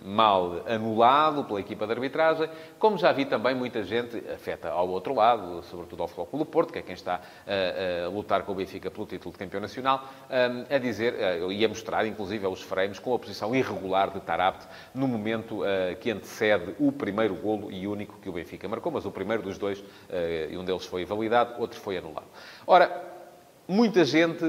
mal 0.04 0.64
anulado 0.68 1.44
pela 1.44 1.60
equipa 1.60 1.86
de 1.86 1.94
arbitragem, 1.94 2.50
como 2.80 2.98
já 2.98 3.12
vi 3.12 3.26
também 3.26 3.54
muita 3.54 3.84
gente 3.84 4.18
afeta 4.30 4.70
ao 4.70 4.88
outro 4.88 5.14
lado, 5.14 5.64
sobretudo 5.64 6.02
ao 6.02 6.08
Futebol 6.08 6.40
do 6.40 6.46
Porto, 6.46 6.72
que 6.72 6.80
é 6.80 6.82
quem 6.82 6.94
está 6.94 7.22
a 7.46 8.06
a 8.06 8.10
lutar 8.10 8.44
com 8.44 8.52
o 8.52 8.56
Benfica 8.56 8.90
pelo 8.92 9.06
título 9.06 9.32
de 9.32 9.40
campeão 9.40 9.62
nacional, 9.62 10.08
a 10.70 10.78
dizer, 10.78 11.16
e 11.50 11.66
a 11.66 11.68
mostrar, 11.68 12.06
inclusive, 12.06 12.46
os 12.48 12.62
frames 12.62 13.00
com 13.00 13.14
a 13.14 13.20
posição 13.20 13.56
irregular 13.56 14.12
de 14.12 14.20
Tarabt 14.36 14.68
no 14.94 15.08
momento 15.08 15.62
que 16.02 16.12
antecede 16.12 16.76
o 16.78 16.92
primeiro 16.92 17.36
golo 17.36 17.72
e 17.72 17.88
único 17.88 18.20
que 18.20 18.28
o 18.28 18.34
Benfica 18.34 18.68
marcou, 18.68 18.92
mas 18.92 19.06
o 19.06 19.12
primeiro 19.12 19.42
dos 19.42 19.58
dois, 19.58 19.84
e 20.50 20.58
um 20.58 20.66
deles 20.66 20.86
foi 20.86 21.06
validado, 21.06 21.60
outro 21.62 21.80
foi 21.80 21.98
anulado. 21.98 22.28
Ora, 22.68 23.04
muita 23.68 24.04
gente 24.04 24.44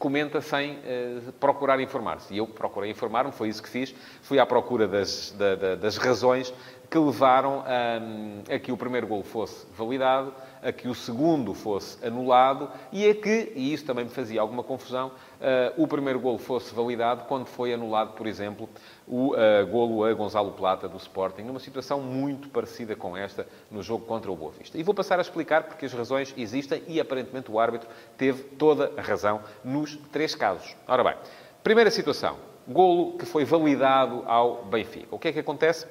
comenta 0.00 0.40
sem 0.40 0.72
uh, 0.72 1.32
procurar 1.38 1.78
informar-se. 1.78 2.32
E 2.32 2.38
eu 2.38 2.46
procurei 2.46 2.90
informar-me, 2.90 3.30
foi 3.30 3.50
isso 3.50 3.62
que 3.62 3.68
fiz. 3.68 3.94
Fui 4.22 4.38
à 4.38 4.46
procura 4.46 4.88
das, 4.88 5.32
da, 5.38 5.54
da, 5.54 5.74
das 5.74 5.98
razões 5.98 6.52
que 6.90 6.98
levaram 6.98 7.62
a, 7.66 8.54
a 8.54 8.58
que 8.58 8.72
o 8.72 8.76
primeiro 8.76 9.06
gol 9.06 9.22
fosse 9.22 9.66
validado, 9.76 10.34
a 10.62 10.72
que 10.72 10.88
o 10.88 10.94
segundo 10.94 11.54
fosse 11.54 12.04
anulado 12.04 12.68
e 12.90 13.08
a 13.08 13.14
que, 13.14 13.52
e 13.54 13.72
isso 13.72 13.84
também 13.84 14.04
me 14.06 14.10
fazia 14.10 14.40
alguma 14.40 14.64
confusão, 14.64 15.08
uh, 15.08 15.12
o 15.76 15.86
primeiro 15.86 16.20
golo 16.20 16.38
fosse 16.38 16.74
validado 16.74 17.24
quando 17.24 17.46
foi 17.46 17.72
anulado, 17.72 18.12
por 18.12 18.26
exemplo, 18.26 18.68
o 19.08 19.32
uh, 19.32 19.66
golo 19.66 20.04
a 20.04 20.12
Gonzalo 20.12 20.52
Plata 20.52 20.88
do 20.88 20.96
Sporting, 20.98 21.42
numa 21.42 21.58
situação 21.58 22.00
muito 22.00 22.48
parecida 22.48 22.94
com 22.94 23.16
esta 23.16 23.46
no 23.70 23.82
jogo 23.82 24.04
contra 24.04 24.30
o 24.30 24.36
Boa 24.36 24.52
Vista. 24.52 24.78
E 24.78 24.82
vou 24.82 24.94
passar 24.94 25.18
a 25.18 25.22
explicar 25.22 25.64
porque 25.64 25.86
as 25.86 25.92
razões 25.92 26.34
existem 26.36 26.82
e 26.86 27.00
aparentemente 27.00 27.50
o 27.50 27.58
árbitro 27.58 27.88
teve 28.16 28.42
toda 28.42 28.92
a 28.96 29.00
razão 29.00 29.40
nos 29.64 29.96
três 30.12 30.34
casos. 30.34 30.76
Ora 30.86 31.02
bem, 31.02 31.14
primeira 31.62 31.90
situação, 31.90 32.36
golo 32.68 33.16
que 33.18 33.24
foi 33.24 33.44
validado 33.44 34.22
ao 34.26 34.64
Benfica. 34.64 35.08
O 35.10 35.18
que 35.18 35.28
é 35.28 35.32
que 35.32 35.40
acontece? 35.40 35.86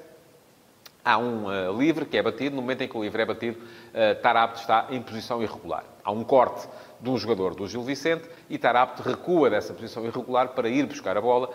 Há 1.04 1.18
um 1.18 1.46
uh, 1.46 1.78
livre 1.78 2.06
que 2.06 2.18
é 2.18 2.22
batido, 2.22 2.56
no 2.56 2.62
momento 2.62 2.84
em 2.84 2.88
que 2.88 2.98
o 2.98 3.04
livre 3.04 3.22
é 3.22 3.26
batido, 3.26 3.58
uh, 3.58 4.56
está 4.56 4.88
em 4.90 5.02
posição 5.02 5.42
irregular. 5.42 5.84
Há 6.04 6.12
um 6.12 6.24
corte 6.24 6.68
um 7.06 7.18
jogador 7.18 7.56
do 7.56 7.68
Gil 7.68 7.84
Vicente 7.84 8.30
e 8.50 8.58
Tarapte 8.58 9.02
recua 9.02 9.50
dessa 9.50 9.74
posição 9.74 10.06
irregular 10.06 10.50
para 10.50 10.68
ir 10.68 10.86
buscar 10.86 11.16
a 11.18 11.22
bola, 11.22 11.50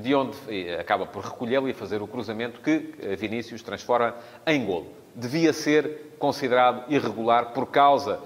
de 0.00 0.14
onde 0.14 0.36
acaba 0.78 1.06
por 1.06 1.24
recolhê-la 1.24 1.68
e 1.68 1.74
fazer 1.74 2.00
o 2.02 2.06
cruzamento 2.06 2.60
que 2.60 2.94
Vinícius 3.18 3.62
transforma 3.62 4.14
em 4.46 4.64
golo. 4.64 4.86
Devia 5.14 5.52
ser 5.52 6.16
considerado 6.18 6.90
irregular 6.90 7.52
por 7.52 7.66
causa 7.66 8.20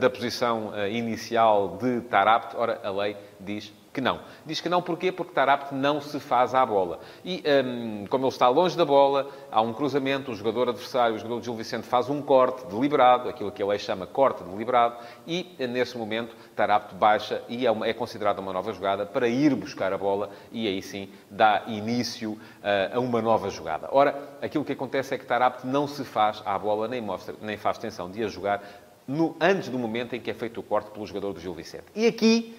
da 0.00 0.10
posição 0.10 0.72
inicial 0.88 1.78
de 1.80 2.00
Tarapte. 2.02 2.56
Ora, 2.56 2.80
a 2.82 2.90
lei 2.90 3.16
diz 3.38 3.72
que 3.94 4.00
não. 4.00 4.20
Diz 4.44 4.60
que 4.60 4.68
não 4.68 4.82
porquê? 4.82 5.12
Porque 5.12 5.32
Tarapte 5.32 5.72
não 5.72 6.00
se 6.00 6.18
faz 6.18 6.52
à 6.52 6.66
bola. 6.66 6.98
E, 7.24 7.42
um, 7.64 8.06
como 8.08 8.24
ele 8.24 8.32
está 8.32 8.48
longe 8.48 8.76
da 8.76 8.84
bola, 8.84 9.30
há 9.52 9.62
um 9.62 9.72
cruzamento, 9.72 10.32
o 10.32 10.34
jogador 10.34 10.68
adversário, 10.68 11.14
o 11.14 11.18
jogador 11.18 11.38
de 11.38 11.44
Gil 11.44 11.54
Vicente, 11.54 11.86
faz 11.86 12.10
um 12.10 12.20
corte 12.20 12.66
deliberado, 12.66 13.28
aquilo 13.28 13.52
que 13.52 13.62
ele 13.62 13.78
chama 13.78 14.04
corte 14.04 14.42
deliberado, 14.42 14.96
e, 15.26 15.54
nesse 15.60 15.96
momento, 15.96 16.34
Tarapte 16.56 16.92
baixa 16.96 17.40
e 17.48 17.64
é, 17.64 17.70
uma, 17.70 17.86
é 17.86 17.92
considerada 17.92 18.40
uma 18.40 18.52
nova 18.52 18.72
jogada 18.72 19.06
para 19.06 19.28
ir 19.28 19.54
buscar 19.54 19.92
a 19.92 19.98
bola 19.98 20.30
e, 20.50 20.66
aí 20.66 20.82
sim, 20.82 21.08
dá 21.30 21.62
início 21.68 22.32
uh, 22.32 22.96
a 22.96 22.98
uma 22.98 23.22
nova 23.22 23.48
jogada. 23.48 23.88
Ora, 23.92 24.20
aquilo 24.42 24.64
que 24.64 24.72
acontece 24.72 25.14
é 25.14 25.18
que 25.18 25.24
Tarapte 25.24 25.64
não 25.64 25.86
se 25.86 26.04
faz 26.04 26.42
à 26.44 26.58
bola, 26.58 26.88
nem, 26.88 27.00
mostra, 27.00 27.36
nem 27.40 27.56
faz 27.56 27.78
tensão 27.78 28.10
de 28.10 28.24
a 28.24 28.26
jogar 28.26 28.60
no, 29.06 29.36
antes 29.40 29.68
do 29.68 29.78
momento 29.78 30.16
em 30.16 30.20
que 30.20 30.30
é 30.30 30.34
feito 30.34 30.58
o 30.58 30.62
corte 30.62 30.90
pelo 30.90 31.06
jogador 31.06 31.32
do 31.32 31.40
Gil 31.40 31.54
Vicente. 31.54 31.84
E 31.94 32.06
aqui 32.06 32.56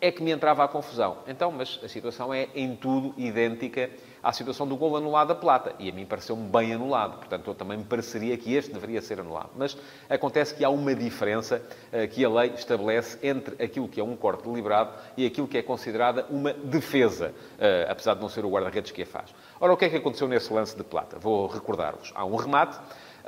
é 0.00 0.10
que 0.10 0.22
me 0.22 0.30
entrava 0.30 0.64
a 0.64 0.68
confusão. 0.68 1.18
Então, 1.26 1.52
mas 1.52 1.78
a 1.82 1.88
situação 1.88 2.32
é 2.32 2.48
em 2.54 2.74
tudo 2.74 3.14
idêntica 3.16 3.90
à 4.22 4.32
situação 4.32 4.66
do 4.66 4.76
gol 4.76 4.96
anulado 4.96 5.32
a 5.32 5.34
Plata. 5.34 5.74
E 5.78 5.88
a 5.88 5.92
mim 5.92 6.06
pareceu-me 6.06 6.48
bem 6.48 6.72
anulado. 6.72 7.18
Portanto, 7.18 7.50
eu 7.50 7.54
também 7.54 7.78
me 7.78 7.84
pareceria 7.84 8.36
que 8.36 8.54
este 8.54 8.72
deveria 8.72 9.00
ser 9.02 9.20
anulado. 9.20 9.50
Mas 9.56 9.76
acontece 10.08 10.54
que 10.54 10.64
há 10.64 10.70
uma 10.70 10.94
diferença 10.94 11.62
uh, 11.92 12.08
que 12.08 12.24
a 12.24 12.28
lei 12.28 12.52
estabelece 12.54 13.18
entre 13.22 13.62
aquilo 13.62 13.88
que 13.88 14.00
é 14.00 14.04
um 14.04 14.16
corte 14.16 14.44
deliberado 14.48 14.92
e 15.16 15.26
aquilo 15.26 15.46
que 15.46 15.58
é 15.58 15.62
considerada 15.62 16.26
uma 16.30 16.52
defesa, 16.52 17.28
uh, 17.28 17.90
apesar 17.90 18.14
de 18.14 18.20
não 18.20 18.28
ser 18.28 18.44
o 18.44 18.50
guarda-redes 18.50 18.92
que 18.92 19.02
a 19.02 19.06
faz. 19.06 19.34
Ora, 19.60 19.72
o 19.72 19.76
que 19.76 19.84
é 19.84 19.88
que 19.88 19.96
aconteceu 19.96 20.28
nesse 20.28 20.52
lance 20.52 20.76
de 20.76 20.84
Plata? 20.84 21.18
Vou 21.18 21.46
recordar-vos. 21.46 22.12
Há 22.14 22.24
um 22.24 22.36
remate 22.36 22.78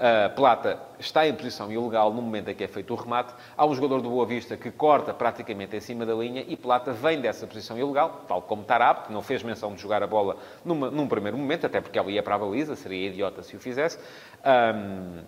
a 0.02 0.28
Plata 0.30 0.80
está 0.98 1.28
em 1.28 1.32
posição 1.32 1.70
ilegal 1.70 2.12
no 2.12 2.20
momento 2.20 2.48
em 2.48 2.54
que 2.56 2.64
é 2.64 2.66
feito 2.66 2.92
o 2.92 2.96
remate. 2.96 3.32
Há 3.56 3.64
um 3.64 3.72
jogador 3.72 4.02
do 4.02 4.10
Boa 4.10 4.26
Vista 4.26 4.56
que 4.56 4.68
corta 4.68 5.14
praticamente 5.14 5.76
em 5.76 5.80
cima 5.80 6.04
da 6.04 6.12
linha 6.12 6.44
e 6.48 6.56
Plata 6.56 6.92
vem 6.92 7.20
dessa 7.20 7.46
posição 7.46 7.78
ilegal, 7.78 8.24
tal 8.26 8.42
como 8.42 8.64
Tarap, 8.64 9.06
que 9.06 9.12
não 9.12 9.22
fez 9.22 9.44
menção 9.44 9.72
de 9.72 9.80
jogar 9.80 10.02
a 10.02 10.06
bola 10.08 10.38
numa, 10.64 10.90
num 10.90 11.06
primeiro 11.06 11.38
momento, 11.38 11.66
até 11.66 11.80
porque 11.80 11.96
ela 11.96 12.10
ia 12.10 12.20
para 12.20 12.34
a 12.34 12.38
baliza, 12.38 12.74
seria 12.74 13.10
idiota 13.10 13.44
se 13.44 13.54
o 13.54 13.60
fizesse. 13.60 13.96
Um, 14.44 15.22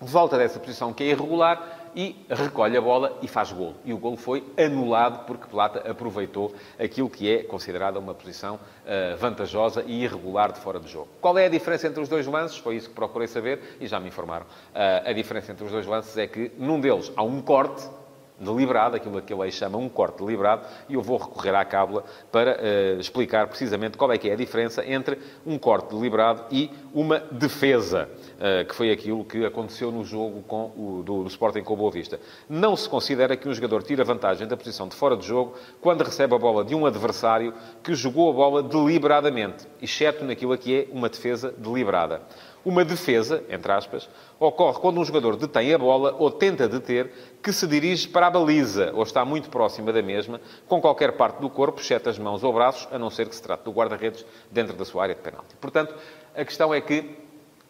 volta 0.00 0.38
dessa 0.38 0.58
posição 0.58 0.94
que 0.94 1.04
é 1.04 1.08
irregular 1.08 1.77
e 1.94 2.24
recolhe 2.28 2.76
a 2.76 2.80
bola 2.80 3.18
e 3.22 3.28
faz 3.28 3.52
golo. 3.52 3.74
E 3.84 3.92
o 3.92 3.98
golo 3.98 4.16
foi 4.16 4.44
anulado 4.56 5.24
porque 5.26 5.46
Plata 5.46 5.90
aproveitou 5.90 6.54
aquilo 6.78 7.08
que 7.08 7.30
é 7.30 7.42
considerada 7.42 7.98
uma 7.98 8.14
posição 8.14 8.56
uh, 8.56 9.16
vantajosa 9.16 9.84
e 9.86 10.04
irregular 10.04 10.52
de 10.52 10.60
fora 10.60 10.78
do 10.78 10.88
jogo. 10.88 11.08
Qual 11.20 11.36
é 11.38 11.46
a 11.46 11.48
diferença 11.48 11.86
entre 11.86 12.00
os 12.00 12.08
dois 12.08 12.26
lances? 12.26 12.58
Foi 12.58 12.76
isso 12.76 12.88
que 12.88 12.94
procurei 12.94 13.28
saber 13.28 13.76
e 13.80 13.86
já 13.86 13.98
me 14.00 14.08
informaram. 14.08 14.46
Uh, 14.46 15.08
a 15.08 15.12
diferença 15.12 15.52
entre 15.52 15.64
os 15.64 15.72
dois 15.72 15.86
lances 15.86 16.16
é 16.16 16.26
que 16.26 16.52
num 16.58 16.80
deles 16.80 17.12
há 17.16 17.22
um 17.22 17.40
corte 17.40 17.88
deliberado, 18.40 18.96
aquilo 18.96 19.20
que 19.20 19.32
a 19.32 19.36
lei 19.36 19.50
chama 19.50 19.78
um 19.78 19.88
corte 19.88 20.18
deliberado, 20.18 20.62
e 20.88 20.94
eu 20.94 21.02
vou 21.02 21.18
recorrer 21.18 21.54
à 21.54 21.64
cábula 21.64 22.04
para 22.30 22.56
uh, 22.56 23.00
explicar 23.00 23.48
precisamente 23.48 23.98
qual 23.98 24.12
é 24.12 24.18
que 24.18 24.30
é 24.30 24.32
a 24.32 24.36
diferença 24.36 24.84
entre 24.86 25.18
um 25.44 25.58
corte 25.58 25.94
deliberado 25.94 26.44
e 26.50 26.70
uma 26.94 27.18
defesa, 27.18 28.08
que 28.68 28.74
foi 28.74 28.90
aquilo 28.92 29.24
que 29.24 29.44
aconteceu 29.44 29.90
no 29.90 30.04
jogo 30.04 30.42
com 30.42 30.66
o, 30.76 31.02
do, 31.04 31.22
do 31.24 31.28
Sporting 31.28 31.62
com 31.62 31.74
o 31.74 31.76
Boa 31.76 31.90
Vista. 31.90 32.20
Não 32.48 32.76
se 32.76 32.88
considera 32.88 33.36
que 33.36 33.48
um 33.48 33.52
jogador 33.52 33.82
tira 33.82 34.04
vantagem 34.04 34.46
da 34.46 34.56
posição 34.56 34.86
de 34.86 34.94
fora 34.94 35.16
de 35.16 35.26
jogo 35.26 35.54
quando 35.80 36.04
recebe 36.04 36.34
a 36.34 36.38
bola 36.38 36.64
de 36.64 36.74
um 36.74 36.86
adversário 36.86 37.52
que 37.82 37.94
jogou 37.94 38.30
a 38.30 38.32
bola 38.32 38.62
deliberadamente, 38.62 39.66
exceto 39.82 40.24
naquilo 40.24 40.56
que 40.56 40.74
é 40.74 40.88
uma 40.92 41.08
defesa 41.08 41.52
deliberada. 41.58 42.22
Uma 42.64 42.84
defesa, 42.84 43.42
entre 43.48 43.72
aspas, 43.72 44.08
ocorre 44.38 44.78
quando 44.80 45.00
um 45.00 45.04
jogador 45.04 45.36
detém 45.36 45.72
a 45.72 45.78
bola 45.78 46.14
ou 46.18 46.30
tenta 46.30 46.68
deter, 46.68 47.10
que 47.42 47.52
se 47.52 47.66
dirige 47.66 48.08
para 48.08 48.26
a 48.26 48.30
baliza 48.30 48.92
ou 48.94 49.02
está 49.02 49.24
muito 49.24 49.48
próxima 49.48 49.92
da 49.92 50.02
mesma, 50.02 50.40
com 50.66 50.80
qualquer 50.80 51.12
parte 51.12 51.40
do 51.40 51.48
corpo, 51.48 51.80
exceto 51.80 52.08
as 52.08 52.18
mãos 52.18 52.44
ou 52.44 52.52
braços, 52.52 52.86
a 52.92 52.98
não 52.98 53.10
ser 53.10 53.28
que 53.28 53.34
se 53.34 53.42
trate 53.42 53.64
do 53.64 53.70
guarda-redes 53.70 54.24
dentro 54.50 54.76
da 54.76 54.84
sua 54.84 55.04
área 55.04 55.14
de 55.14 55.20
penalti. 55.20 55.56
Portanto, 55.60 55.94
a 56.34 56.44
questão 56.44 56.74
é 56.74 56.80
que 56.80 57.16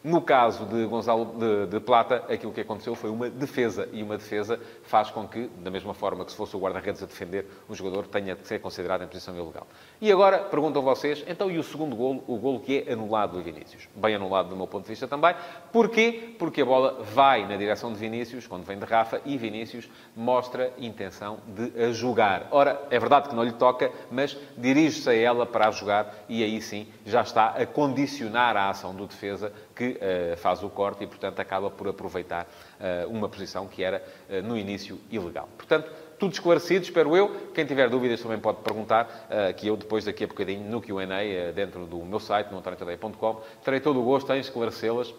no 0.03 0.21
caso 0.21 0.65
de 0.65 0.85
Gonzalo 0.87 1.35
de, 1.37 1.67
de, 1.67 1.81
Plata, 1.81 2.25
aquilo 2.29 2.53
que 2.53 2.61
aconteceu 2.61 2.95
foi 2.95 3.11
uma 3.11 3.29
defesa. 3.29 3.89
E 3.93 4.03
uma 4.03 4.17
defesa 4.17 4.61
faz 4.83 5.11
com 5.11 5.27
que, 5.27 5.49
da 5.59 5.71
mesma 5.71 5.95
forma 5.95 6.25
que 6.25 6.31
se 6.31 6.37
fosse 6.37 6.57
o 6.57 6.61
guarda-redes 6.61 7.03
a 7.03 7.07
defender, 7.07 7.47
o 7.69 7.75
jogador 7.75 8.07
tenha 8.07 8.35
de 8.35 8.47
ser 8.47 8.61
considerado 8.61 9.03
em 9.03 9.07
posição 9.07 9.35
ilegal. 9.37 9.67
E 10.01 10.11
agora, 10.13 10.39
perguntam 10.39 10.83
vocês, 10.83 11.25
então 11.27 11.51
e 11.51 11.59
o 11.59 11.63
segundo 11.63 11.97
golo, 11.97 12.23
o 12.27 12.37
golo 12.37 12.61
que 12.61 12.85
é 12.87 12.93
anulado 12.93 13.37
do 13.39 13.43
Vinícius? 13.43 13.89
Bem 13.95 14.15
anulado 14.15 14.49
do 14.49 14.57
meu 14.57 14.67
ponto 14.67 14.85
de 14.85 14.91
vista 14.91 15.09
também. 15.09 15.35
Porquê? 15.73 16.35
Porque 16.39 16.63
a 16.63 16.65
bola 16.65 17.03
vai 17.03 17.47
na 17.47 17.57
direção 17.57 17.93
de 17.93 17.99
Vinícius, 17.99 18.47
quando 18.47 18.65
vem 18.65 18.79
de 18.79 18.85
Rafa, 18.85 19.21
e 19.25 19.37
Vinícius 19.37 19.89
mostra 20.17 20.73
intenção 20.79 21.39
de 21.47 21.69
a 21.79 21.93
jogar. 21.93 22.49
Ora, 22.51 22.81
é 22.91 22.99
verdade 22.99 23.29
que 23.29 23.35
não 23.35 23.45
lhe 23.45 23.53
toca, 23.53 23.91
mas 24.11 24.37
dirige-se 24.57 25.09
a 25.09 25.15
ela 25.15 25.47
para 25.47 25.69
a 25.69 25.71
jogar 25.71 26.15
e 26.29 26.43
aí 26.43 26.61
sim 26.61 26.87
já 27.05 27.23
está 27.23 27.49
a 27.49 27.67
condicionar 27.67 28.57
a 28.57 28.71
ação 28.71 28.95
do 28.95 29.07
defesa 29.07 29.53
que 29.79 29.91
uh, 29.91 30.37
faz 30.39 30.61
o 30.65 30.69
corte 30.69 31.05
e, 31.05 31.07
portanto, 31.07 31.39
acaba 31.39 31.71
por 31.71 31.87
aproveitar 31.87 32.49
uh, 32.81 33.09
uma 33.09 33.29
posição 33.29 33.69
que 33.69 33.85
era, 33.85 34.03
uh, 34.29 34.43
no 34.43 34.59
início, 34.59 34.99
ilegal. 35.09 35.49
Portanto, 35.57 35.89
tudo 36.19 36.33
esclarecido, 36.33 36.85
espero 36.85 37.17
eu. 37.17 37.29
Quem 37.55 37.65
tiver 37.65 37.89
dúvidas 37.89 38.21
também 38.21 38.41
pode 38.41 38.59
perguntar, 38.59 39.29
que 39.57 39.69
eu 39.69 39.77
depois 39.77 40.05
daqui 40.05 40.25
a 40.25 40.27
bocadinho, 40.27 40.69
no 40.69 40.81
Q&A, 40.83 41.53
dentro 41.55 41.87
do 41.87 42.05
meu 42.05 42.19
site, 42.19 42.51
no 42.51 42.59
antoniotadeia.com, 42.59 43.41
terei 43.65 43.79
todo 43.79 44.01
o 44.01 44.03
gosto 44.03 44.33
em 44.33 44.41
esclarecê-las 44.41 45.15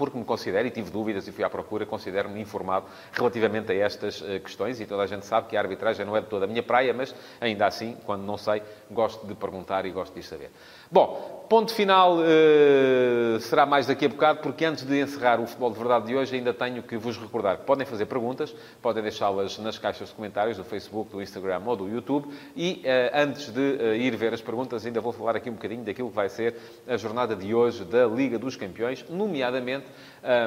porque 0.00 0.16
me 0.16 0.24
considero, 0.24 0.66
e 0.66 0.70
tive 0.70 0.90
dúvidas 0.90 1.28
e 1.28 1.32
fui 1.32 1.44
à 1.44 1.50
procura, 1.50 1.84
considero-me 1.84 2.40
informado 2.40 2.86
relativamente 3.12 3.70
a 3.70 3.74
estas 3.74 4.22
questões, 4.42 4.80
e 4.80 4.86
toda 4.86 5.02
a 5.02 5.06
gente 5.06 5.26
sabe 5.26 5.48
que 5.48 5.58
a 5.58 5.60
arbitragem 5.60 6.06
não 6.06 6.16
é 6.16 6.22
de 6.22 6.26
toda 6.26 6.46
a 6.46 6.48
minha 6.48 6.62
praia, 6.62 6.94
mas 6.94 7.14
ainda 7.38 7.66
assim, 7.66 7.98
quando 8.06 8.22
não 8.22 8.38
sei, 8.38 8.62
gosto 8.90 9.26
de 9.26 9.34
perguntar 9.34 9.84
e 9.84 9.90
gosto 9.90 10.14
de 10.14 10.22
saber. 10.22 10.50
Bom, 10.90 11.46
ponto 11.48 11.72
final 11.74 12.18
uh, 12.18 13.38
será 13.40 13.66
mais 13.66 13.86
daqui 13.86 14.06
a 14.06 14.08
bocado, 14.08 14.40
porque 14.40 14.64
antes 14.64 14.84
de 14.84 15.00
encerrar 15.00 15.38
o 15.38 15.46
Futebol 15.46 15.70
de 15.70 15.78
Verdade 15.78 16.06
de 16.06 16.16
hoje, 16.16 16.34
ainda 16.34 16.54
tenho 16.54 16.82
que 16.82 16.96
vos 16.96 17.16
recordar 17.18 17.58
que 17.58 17.64
podem 17.64 17.86
fazer 17.86 18.06
perguntas, 18.06 18.54
podem 18.80 19.02
deixá-las 19.02 19.58
nas 19.58 19.78
caixas 19.78 20.08
de 20.08 20.14
comentários 20.14 20.56
do 20.56 20.64
Facebook, 20.64 21.12
do 21.12 21.22
Instagram 21.22 21.60
ou 21.66 21.76
do 21.76 21.88
YouTube. 21.88 22.26
E 22.56 22.82
uh, 22.84 23.10
antes 23.14 23.50
de 23.50 23.96
ir 23.98 24.16
ver 24.16 24.32
as 24.32 24.40
perguntas, 24.40 24.86
ainda 24.86 25.00
vou 25.00 25.12
falar 25.12 25.36
aqui 25.36 25.50
um 25.50 25.54
bocadinho 25.54 25.84
daquilo 25.84 26.08
que 26.08 26.16
vai 26.16 26.28
ser 26.28 26.56
a 26.88 26.96
jornada 26.96 27.36
de 27.36 27.54
hoje 27.54 27.84
da 27.84 28.06
Liga 28.06 28.38
dos 28.38 28.56
Campeões, 28.56 29.04
nomeadamente 29.08 29.86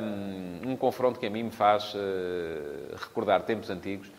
um, 0.03 0.71
um 0.71 0.75
confronto 0.75 1.19
que 1.19 1.25
a 1.25 1.29
mim 1.29 1.43
me 1.43 1.51
faz 1.51 1.93
recordar 2.95 3.43
tempos 3.43 3.69
antigos, 3.69 4.11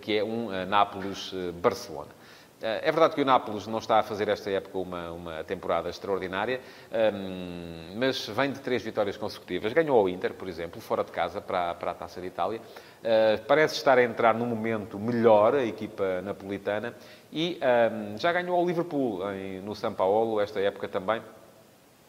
que 0.00 0.16
é 0.16 0.24
um 0.24 0.48
Nápoles-Barcelona. 0.66 2.22
Eh, 2.62 2.88
é 2.88 2.92
verdade 2.92 3.14
que 3.16 3.20
o 3.20 3.24
Nápoles 3.24 3.66
não 3.66 3.78
está 3.78 3.98
a 3.98 4.02
fazer 4.02 4.28
esta 4.28 4.48
época 4.50 4.78
uma, 4.78 5.10
uma 5.10 5.44
temporada 5.44 5.88
extraordinária, 5.90 6.60
ehm, 6.92 7.96
mas 7.96 8.26
vem 8.28 8.52
de 8.52 8.60
três 8.60 8.82
vitórias 8.82 9.16
consecutivas. 9.16 9.72
Ganhou 9.72 9.98
ao 9.98 10.08
Inter, 10.08 10.32
por 10.32 10.48
exemplo, 10.48 10.80
fora 10.80 11.02
de 11.02 11.10
casa 11.10 11.40
para, 11.40 11.74
para 11.74 11.90
a 11.90 11.94
Taça 11.94 12.20
de 12.20 12.28
Itália. 12.28 12.60
Eh, 13.02 13.38
parece 13.48 13.74
estar 13.74 13.98
a 13.98 14.02
entrar 14.04 14.34
num 14.34 14.46
momento 14.46 14.98
melhor 14.98 15.56
a 15.56 15.64
equipa 15.64 16.22
napolitana 16.22 16.94
e 17.32 17.58
ehm, 17.60 18.16
já 18.16 18.32
ganhou 18.32 18.56
ao 18.56 18.64
Liverpool 18.64 19.28
em, 19.32 19.60
no 19.60 19.74
São 19.74 19.92
Paulo, 19.92 20.40
esta 20.40 20.60
época 20.60 20.86
também 20.88 21.20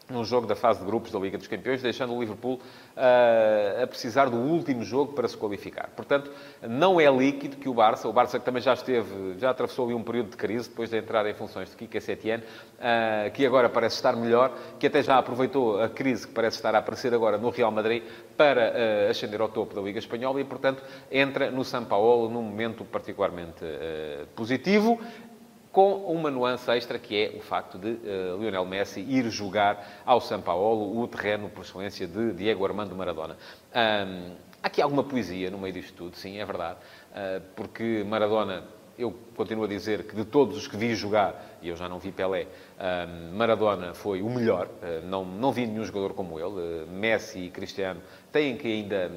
num 0.10 0.24
jogo 0.24 0.46
da 0.46 0.56
fase 0.56 0.80
de 0.80 0.86
grupos 0.86 1.12
da 1.12 1.20
Liga 1.20 1.38
dos 1.38 1.48
Campeões, 1.48 1.82
deixando 1.82 2.14
o 2.14 2.20
Liverpool 2.20 2.56
uh, 2.56 3.84
a 3.84 3.88
precisar 3.88 4.30
do 4.30 4.38
último 4.38 4.84
jogo 4.84 5.14
para 5.14 5.28
se 5.28 5.38
qualificar. 5.38 5.90
Portanto, 5.96 6.30
não 6.62 7.00
é 7.00 7.10
líquido 7.10 7.56
que 7.58 7.70
o 7.70 7.74
Barça, 7.74 8.08
o 8.08 8.14
Barça 8.14 8.38
que 8.38 8.46
também 8.46 8.62
já 8.62 8.74
esteve, 8.74 9.38
já 9.38 9.50
atravessou 9.50 9.86
ali 9.86 9.94
um 9.94 10.04
período 10.04 10.32
de 10.32 10.38
crise, 10.38 10.70
depois 10.70 10.90
de 10.90 10.98
entrar 10.98 11.26
em 11.26 11.34
funções 11.34 11.70
de 11.70 11.76
Kika 11.78 12.02
Setien, 12.02 12.40
uh, 12.40 13.32
que 13.34 13.46
agora 13.46 13.70
parece 13.70 13.96
estar 13.96 14.16
melhor, 14.16 14.54
que 14.78 14.88
até 14.88 15.02
já 15.02 15.18
aproveitou 15.18 15.82
a 15.82 15.88
crise 15.88 16.28
que 16.28 16.34
parece 16.34 16.58
estar 16.58 16.76
a 16.76 16.80
aparecer 16.80 17.14
agora 17.14 17.38
no 17.38 17.50
Real 17.50 17.72
Madrid 17.72 18.04
para 18.36 18.74
uh, 19.08 19.10
ascender 19.10 19.40
ao 19.40 19.48
topo 19.48 19.74
da 19.74 19.82
Liga 19.82 20.00
Espanhola 20.00 20.42
e, 20.42 20.44
portanto, 20.44 20.84
entra 21.10 21.50
no 21.50 21.64
São 21.64 21.86
Paulo 21.86 22.30
num 22.30 22.42
momento 22.42 22.84
particularmente 22.84 23.64
positivo 24.36 25.00
com 25.74 25.96
uma 26.06 26.30
nuance 26.30 26.70
extra 26.70 27.00
que 27.00 27.20
é 27.20 27.36
o 27.36 27.42
facto 27.42 27.80
de 27.80 27.88
uh, 27.88 28.38
Lionel 28.40 28.64
Messi 28.64 29.00
ir 29.02 29.28
jogar 29.32 30.04
ao 30.06 30.22
São 30.22 30.40
Paulo, 30.40 31.02
o 31.02 31.08
terreno 31.08 31.50
por 31.50 31.66
excelência 31.66 32.08
de 32.08 32.32
Diego 32.32 32.64
Armando 32.64 32.96
Maradona. 32.96 33.36
Um, 33.76 34.36
há 34.62 34.68
aqui 34.68 34.84
alguma 34.84 35.04
poesia 35.04 35.50
no 35.50 35.58
meio 35.58 35.74
disto 35.74 35.94
tudo, 35.96 36.16
sim, 36.16 36.38
é 36.38 36.46
verdade, 36.46 36.78
uh, 37.12 37.42
porque 37.56 38.06
Maradona 38.08 38.64
eu 38.96 39.12
continuo 39.36 39.66
a 39.66 39.68
dizer 39.68 40.04
que 40.04 40.16
de 40.16 40.24
todos 40.24 40.56
os 40.56 40.68
que 40.68 40.78
vi 40.78 40.94
jogar, 40.94 41.58
e 41.64 41.70
eu 41.70 41.76
já 41.76 41.90
não 41.90 41.98
vi 41.98 42.12
Pelé, 42.12 42.46
Maradona 43.34 43.96
foi 43.96 44.22
o 44.22 44.30
melhor. 44.30 44.70
Não, 45.06 45.26
não 45.26 45.52
vi 45.52 45.66
nenhum 45.66 45.84
jogador 45.84 46.14
como 46.14 46.40
ele. 46.40 46.86
Messi 46.92 47.40
e 47.40 47.50
Cristiano 47.50 48.00
têm 48.32 48.56
que 48.56 48.68
ainda 48.68 49.12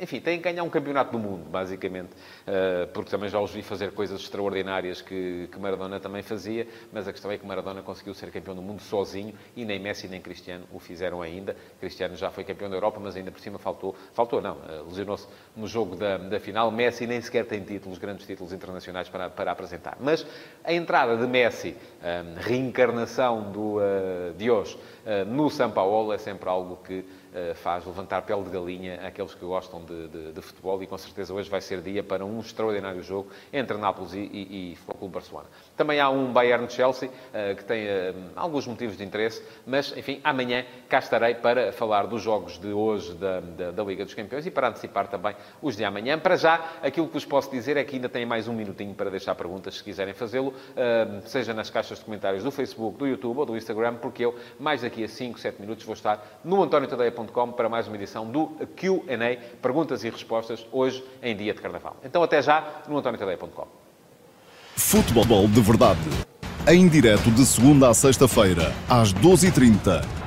enfim, 0.00 0.20
têm 0.20 0.38
que 0.38 0.44
ganhar 0.44 0.62
um 0.62 0.70
campeonato 0.70 1.12
do 1.12 1.18
mundo, 1.18 1.44
basicamente, 1.50 2.10
eh, 2.46 2.88
porque 2.94 3.10
também 3.10 3.28
já 3.28 3.38
os 3.38 3.50
vi 3.50 3.62
fazer 3.62 3.92
coisas 3.92 4.20
extraordinárias 4.20 5.02
que, 5.02 5.48
que 5.52 5.58
Maradona 5.58 6.00
também 6.00 6.22
fazia, 6.22 6.66
mas 6.92 7.06
a 7.06 7.12
questão 7.12 7.30
é 7.30 7.36
que 7.36 7.46
Maradona 7.46 7.82
conseguiu 7.82 8.14
ser 8.14 8.30
campeão 8.30 8.56
do 8.56 8.62
mundo 8.62 8.80
sozinho 8.80 9.34
e 9.54 9.64
nem 9.64 9.78
Messi 9.78 10.08
nem 10.08 10.20
Cristiano 10.20 10.64
o 10.72 10.78
fizeram 10.78 11.20
ainda. 11.20 11.54
Cristiano 11.78 12.16
já 12.16 12.30
foi 12.30 12.42
campeão 12.42 12.70
da 12.70 12.76
Europa, 12.76 12.98
mas 13.00 13.16
ainda 13.16 13.30
por 13.30 13.40
cima 13.40 13.58
faltou, 13.58 13.94
faltou 14.14 14.40
não, 14.40 14.56
eh, 14.68 14.82
lesionou-se 14.86 15.28
no 15.54 15.66
jogo 15.66 15.94
da, 15.94 16.16
da 16.16 16.40
final. 16.40 16.70
Messi 16.70 17.06
nem 17.06 17.20
sequer 17.20 17.44
tem 17.44 17.62
títulos, 17.62 17.98
grandes 17.98 18.26
títulos 18.26 18.52
internacionais 18.52 19.08
para, 19.10 19.28
para 19.28 19.52
apresentar. 19.52 19.98
Mas 20.00 20.26
a 20.64 20.72
entrada 20.72 21.16
de 21.16 21.26
Messi, 21.26 21.76
a 22.02 22.40
reencarnação 22.40 23.52
do, 23.52 23.78
de 24.36 24.50
hoje, 24.50 24.78
no 25.26 25.50
São 25.50 25.70
Paulo 25.70 26.12
é 26.12 26.18
sempre 26.18 26.48
algo 26.48 26.76
que 26.76 27.04
eh, 27.04 27.04
faz 27.56 27.84
levantar 27.86 28.22
pele 28.22 28.42
de 28.42 28.50
galinha 28.50 29.00
aqueles 29.06 29.34
que 29.34 29.44
gostam 29.44 29.84
de, 29.84 30.08
de, 30.08 30.32
de, 30.32 30.42
futebol 30.42 30.82
e 30.82 30.86
com 30.86 30.98
certeza 30.98 31.32
hoje 31.32 31.48
vai 31.48 31.60
ser 31.60 31.80
dia 31.80 32.02
para 32.02 32.24
um 32.24 32.40
extraordinário 32.40 33.02
jogo 33.02 33.30
entre 33.52 33.76
Nápoles 33.76 34.12
e, 34.12 34.18
e, 34.18 34.72
e 34.72 34.76
Futebol 34.76 35.08
Barcelona. 35.08 35.46
Também 35.76 36.00
há 36.00 36.10
um 36.10 36.32
Bayern-Chelsea 36.32 37.10
eh, 37.32 37.54
que 37.54 37.64
tem 37.64 37.86
eh, 37.86 38.14
alguns 38.36 38.66
motivos 38.66 38.96
de 38.96 39.04
interesse, 39.04 39.42
mas, 39.66 39.96
enfim, 39.96 40.20
amanhã 40.24 40.64
cá 40.88 40.98
estarei 40.98 41.34
para 41.34 41.72
falar 41.72 42.06
dos 42.06 42.22
jogos 42.22 42.58
de 42.58 42.68
hoje 42.68 43.14
da, 43.14 43.40
da, 43.40 43.70
da 43.70 43.84
Liga 43.84 44.04
dos 44.04 44.14
Campeões 44.14 44.46
e 44.46 44.50
para 44.50 44.68
antecipar 44.68 45.08
também 45.08 45.34
os 45.60 45.76
de 45.76 45.84
amanhã. 45.84 46.18
Para 46.18 46.36
já, 46.36 46.72
aquilo 46.82 47.06
que 47.06 47.14
vos 47.14 47.24
posso 47.24 47.50
dizer 47.50 47.76
é 47.76 47.84
que 47.84 47.96
ainda 47.96 48.08
têm 48.08 48.26
mais 48.26 48.48
um 48.48 48.52
minutinho 48.52 48.94
para 48.94 49.10
deixar 49.10 49.34
perguntas, 49.34 49.76
se 49.76 49.84
quiserem 49.84 50.14
fazê-lo, 50.14 50.54
seja 51.24 51.52
nas 51.54 51.70
caixas 51.70 51.98
de 51.98 52.04
comentários 52.04 52.42
do 52.42 52.50
Facebook, 52.50 52.98
do 52.98 53.06
YouTube 53.06 53.38
ou 53.38 53.46
do 53.46 53.56
Instagram, 53.56 53.96
porque 53.96 54.24
eu, 54.24 54.34
mais 54.58 54.82
daqui 54.82 55.04
a 55.04 55.08
5, 55.08 55.38
7 55.38 55.60
minutos, 55.60 55.84
vou 55.84 55.94
estar 55.94 56.40
no 56.44 56.56
antoniotadeia.com 57.22 57.52
para 57.52 57.68
mais 57.68 57.86
uma 57.86 57.96
edição 57.96 58.26
do 58.26 58.48
Q&A, 58.76 59.56
perguntas 59.60 60.04
e 60.04 60.10
respostas, 60.10 60.66
hoje 60.72 61.04
em 61.22 61.36
dia 61.36 61.54
de 61.54 61.60
Carnaval. 61.60 61.96
Então 62.04 62.22
até 62.22 62.42
já 62.42 62.82
no 62.88 62.98
antoniotadeia.com. 62.98 63.66
Futebol 64.76 65.46
de 65.48 65.60
verdade. 65.60 66.00
Em 66.68 66.88
direto 66.88 67.30
de 67.30 67.44
segunda 67.44 67.88
a 67.88 67.94
sexta-feira, 67.94 68.72
às 68.88 69.12
12h30 69.12 70.21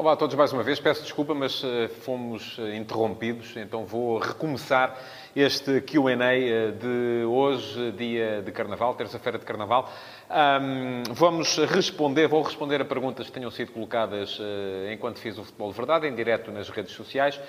Olá 0.00 0.12
a 0.12 0.16
todos 0.16 0.34
mais 0.34 0.50
uma 0.50 0.62
vez. 0.62 0.80
Peço 0.80 1.02
desculpa, 1.02 1.34
mas 1.34 1.62
uh, 1.62 1.86
fomos 2.00 2.56
uh, 2.56 2.72
interrompidos, 2.72 3.54
então 3.54 3.84
vou 3.84 4.16
recomeçar 4.16 4.98
este 5.36 5.78
QA 5.82 6.00
uh, 6.00 6.72
de 6.72 7.24
hoje, 7.26 7.92
dia 7.92 8.40
de 8.40 8.50
Carnaval, 8.50 8.94
terça-feira 8.94 9.38
de 9.38 9.44
Carnaval. 9.44 9.92
Um, 10.30 11.02
vamos 11.12 11.56
responder, 11.56 12.28
vou 12.28 12.42
responder 12.42 12.80
a 12.80 12.84
perguntas 12.84 13.26
que 13.26 13.32
tenham 13.32 13.50
sido 13.50 13.72
colocadas 13.72 14.38
enquanto 14.92 15.18
fiz 15.18 15.36
o 15.36 15.44
Futebol 15.44 15.72
de 15.72 15.76
Verdade, 15.76 16.06
em 16.06 16.14
direto 16.14 16.52
nas 16.52 16.68
redes 16.68 16.92
sociais, 16.92 17.40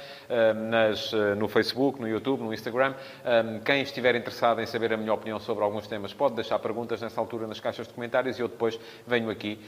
nas, 0.70 1.12
no 1.38 1.48
Facebook, 1.48 2.02
no 2.02 2.08
YouTube, 2.08 2.42
no 2.42 2.52
Instagram. 2.52 2.96
Um, 3.24 3.60
quem 3.60 3.84
estiver 3.84 4.16
interessado 4.16 4.62
em 4.62 4.66
saber 4.66 4.94
a 4.94 4.98
minha 4.98 5.14
opinião 5.14 5.40
sobre 5.40 5.64
alguns 5.64 5.86
temas 5.86 6.12
pode 6.12 6.34
deixar 6.34 6.58
perguntas 6.58 7.02
nessa 7.02 7.22
altura 7.22 7.46
nas 7.46 7.60
caixas 7.60 7.88
de 7.88 7.94
comentários 7.94 8.40
e 8.40 8.42
eu 8.42 8.48
depois 8.48 8.80
venho 9.06 9.30
aqui, 9.30 9.60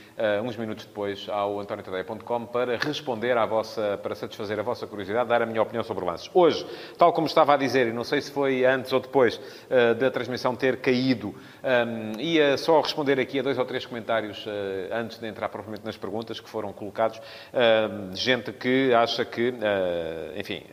uns 0.43 0.57
minutos 0.57 0.85
depois, 0.85 1.27
ao 1.29 1.59
antoniotadeia.com 1.59 2.45
para 2.47 2.77
responder 2.77 3.37
à 3.37 3.45
vossa, 3.45 3.99
para 4.01 4.15
satisfazer 4.15 4.59
a 4.59 4.63
vossa 4.63 4.87
curiosidade, 4.87 5.29
dar 5.29 5.41
a 5.41 5.45
minha 5.45 5.61
opinião 5.61 5.83
sobre 5.83 6.03
lances. 6.03 6.29
Hoje, 6.33 6.65
tal 6.97 7.13
como 7.13 7.27
estava 7.27 7.53
a 7.53 7.57
dizer, 7.57 7.87
e 7.87 7.93
não 7.93 8.03
sei 8.03 8.21
se 8.21 8.31
foi 8.31 8.65
antes 8.65 8.91
ou 8.91 8.99
depois 8.99 9.37
uh, 9.37 9.93
da 9.95 10.09
transmissão 10.09 10.55
ter 10.55 10.77
caído, 10.77 11.35
um, 11.63 12.19
ia 12.19 12.57
só 12.57 12.81
responder 12.81 13.02
aqui 13.11 13.39
a 13.39 13.43
dois 13.43 13.57
ou 13.57 13.65
três 13.65 13.85
comentários 13.85 14.45
uh, 14.45 14.49
antes 14.93 15.19
de 15.19 15.27
entrar 15.27 15.49
propriamente 15.49 15.85
nas 15.85 15.97
perguntas 15.97 16.39
que 16.39 16.49
foram 16.49 16.71
colocados. 16.71 17.17
Uh, 17.17 18.15
gente 18.15 18.51
que 18.53 18.93
acha 18.93 19.25
que, 19.25 19.53
eh, 19.61 20.33
enfim, 20.37 20.63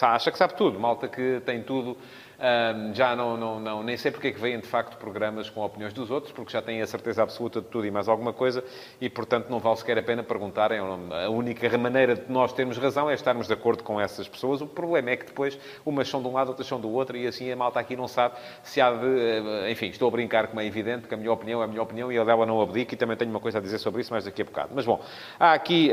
acha 0.00 0.30
que 0.30 0.38
sabe 0.38 0.54
tudo, 0.54 0.78
malta 0.78 1.08
que 1.08 1.40
tem 1.44 1.62
tudo 1.62 1.96
um, 2.38 2.94
já 2.94 3.14
não, 3.14 3.36
não, 3.36 3.60
não, 3.60 3.82
nem 3.82 3.96
sei 3.96 4.10
porque 4.10 4.28
é 4.28 4.32
que 4.32 4.40
vêm, 4.40 4.58
de 4.58 4.66
facto, 4.66 4.96
programas 4.96 5.48
com 5.48 5.60
opiniões 5.62 5.92
dos 5.92 6.10
outros, 6.10 6.32
porque 6.32 6.52
já 6.52 6.60
têm 6.60 6.80
a 6.82 6.86
certeza 6.86 7.22
absoluta 7.22 7.60
de 7.60 7.66
tudo 7.68 7.86
e 7.86 7.90
mais 7.90 8.08
alguma 8.08 8.32
coisa, 8.32 8.64
e, 9.00 9.08
portanto, 9.08 9.48
não 9.48 9.58
vale 9.58 9.76
sequer 9.76 9.98
a 9.98 10.02
pena 10.02 10.22
perguntarem. 10.22 10.78
A 10.78 11.28
única 11.28 11.76
maneira 11.78 12.14
de 12.14 12.30
nós 12.30 12.52
termos 12.52 12.76
razão 12.78 13.10
é 13.10 13.14
estarmos 13.14 13.46
de 13.46 13.52
acordo 13.52 13.82
com 13.82 14.00
essas 14.00 14.28
pessoas. 14.28 14.60
O 14.60 14.66
problema 14.66 15.10
é 15.10 15.16
que 15.16 15.26
depois 15.26 15.58
umas 15.84 16.08
são 16.08 16.22
de 16.22 16.28
um 16.28 16.32
lado, 16.32 16.48
outras 16.48 16.66
são 16.66 16.80
do 16.80 16.90
outro, 16.90 17.16
e 17.16 17.26
assim 17.26 17.50
a 17.50 17.56
malta 17.56 17.80
aqui 17.80 17.96
não 17.96 18.08
sabe 18.08 18.34
se 18.62 18.80
há 18.80 18.90
de... 18.90 19.06
Eh, 19.06 19.70
enfim, 19.70 19.86
estou 19.86 20.08
a 20.08 20.10
brincar, 20.10 20.48
como 20.48 20.60
é 20.60 20.66
evidente, 20.66 21.02
porque 21.02 21.14
a 21.14 21.18
minha 21.18 21.32
opinião 21.32 21.60
é 21.60 21.64
a 21.64 21.68
minha 21.68 21.82
opinião 21.82 22.12
e 22.12 22.18
a 22.18 22.24
dela 22.24 22.46
não 22.46 22.60
abdica, 22.60 22.94
e 22.94 22.96
também 22.96 23.16
tenho 23.16 23.30
uma 23.30 23.40
coisa 23.40 23.58
a 23.58 23.60
dizer 23.60 23.78
sobre 23.78 24.00
isso 24.00 24.12
mais 24.12 24.24
daqui 24.24 24.42
a 24.42 24.44
bocado. 24.44 24.70
Mas, 24.74 24.84
bom, 24.84 25.00
há 25.38 25.52
aqui 25.52 25.90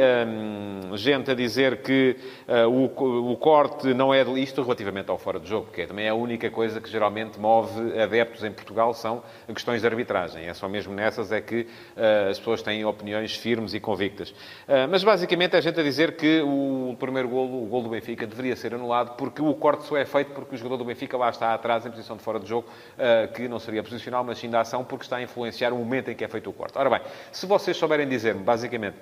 gente 0.96 1.32
a 1.32 1.36
dizer 1.36 1.82
que 1.82 2.18
uh, 2.48 2.70
o, 2.70 3.32
o 3.32 3.38
corte 3.38 3.94
não 3.94 4.14
é... 4.14 4.22
Isto 4.22 4.62
relativamente 4.62 5.10
ao 5.10 5.18
fora 5.18 5.40
de 5.40 5.50
jogo, 5.50 5.66
porque 5.66 5.86
também 5.86 6.06
é 6.06 6.10
a 6.10 6.14
única 6.14 6.31
única 6.32 6.50
coisa 6.50 6.80
que 6.80 6.89
geralmente 6.89 7.38
move 7.38 8.00
adeptos 8.00 8.44
em 8.44 8.52
Portugal 8.52 8.94
são 8.94 9.22
questões 9.54 9.82
de 9.82 9.88
arbitragem. 9.88 10.48
É 10.48 10.54
só 10.54 10.67
mesmo 10.67 10.94
nessas 10.94 11.32
é 11.32 11.41
que 11.41 11.62
uh, 11.62 12.30
as 12.30 12.39
pessoas 12.39 12.62
têm 12.62 12.86
opiniões 12.86 13.36
firmes 13.36 13.74
e 13.74 13.80
convictas. 13.80 14.30
Uh, 14.30 14.88
mas 14.89 15.04
basicamente 15.04 15.56
é 15.56 15.62
gente 15.62 15.80
a 15.80 15.84
dizer 15.84 16.15
que 16.15 16.41
o 16.41 16.96
primeiro 16.98 17.28
golo, 17.28 17.63
o 17.63 17.65
golo 17.65 17.84
do 17.84 17.89
Benfica, 17.89 18.26
deveria 18.26 18.56
ser 18.56 18.74
anulado 18.74 19.15
porque 19.17 19.41
o 19.41 19.54
corte 19.54 19.84
só 19.84 19.98
é 19.98 20.06
feito 20.06 20.32
porque 20.32 20.56
o 20.56 20.58
jogador 20.58 20.78
do 20.78 20.86
Benfica 20.86 21.17
lá 21.17 21.30
está 21.30 21.54
atrás 21.54 21.86
em 21.86 21.91
posição 21.91 22.15
de 22.15 22.24
fora 22.24 22.39
de 22.39 22.48
jogo, 22.48 22.67
uh, 22.67 23.32
que 23.34 23.48
não 23.48 23.60
seria 23.60 23.84
posicional, 23.84 24.24
mas 24.24 24.38
sim 24.38 24.50
da 24.50 24.62
ação, 24.62 24.86
porque 24.86 25.04
está 25.04 25.17
a 25.17 25.22
influenciar 25.22 25.74
o 25.74 25.78
momento 25.78 26.10
em 26.10 26.15
que 26.15 26.24
é 26.24 26.28
feito 26.28 26.50
o 26.50 26.54
corte. 26.54 26.78
Ora 26.78 26.89
bem, 26.89 27.02
se 27.32 27.46
vocês 27.46 27.76
souberem 27.76 28.08
dizer-me, 28.08 28.41
basicamente, 28.41 28.96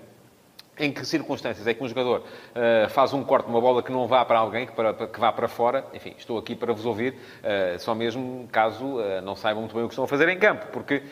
em 0.79 0.91
que 0.91 1.05
circunstâncias 1.05 1.67
é 1.67 1.73
que 1.73 1.83
um 1.83 1.87
jogador 1.87 2.21
uh, 2.21 2.89
faz 2.89 3.13
um 3.13 3.23
corte, 3.23 3.49
uma 3.49 3.59
bola 3.59 3.83
que 3.83 3.91
não 3.91 4.07
vá 4.07 4.23
para 4.23 4.39
alguém, 4.39 4.65
que, 4.65 4.71
para, 4.71 4.93
que 4.93 5.19
vá 5.19 5.31
para 5.31 5.47
fora. 5.47 5.85
Enfim, 5.93 6.15
estou 6.17 6.37
aqui 6.37 6.55
para 6.55 6.73
vos 6.73 6.85
ouvir, 6.85 7.13
uh, 7.13 7.79
só 7.79 7.93
mesmo 7.93 8.47
caso 8.51 8.85
uh, 8.85 9.21
não 9.21 9.35
saibam 9.35 9.61
muito 9.61 9.75
bem 9.75 9.83
o 9.83 9.87
que 9.87 9.93
estão 9.93 10.05
a 10.05 10.07
fazer 10.07 10.29
em 10.29 10.37
campo, 10.37 10.67
porque 10.71 11.03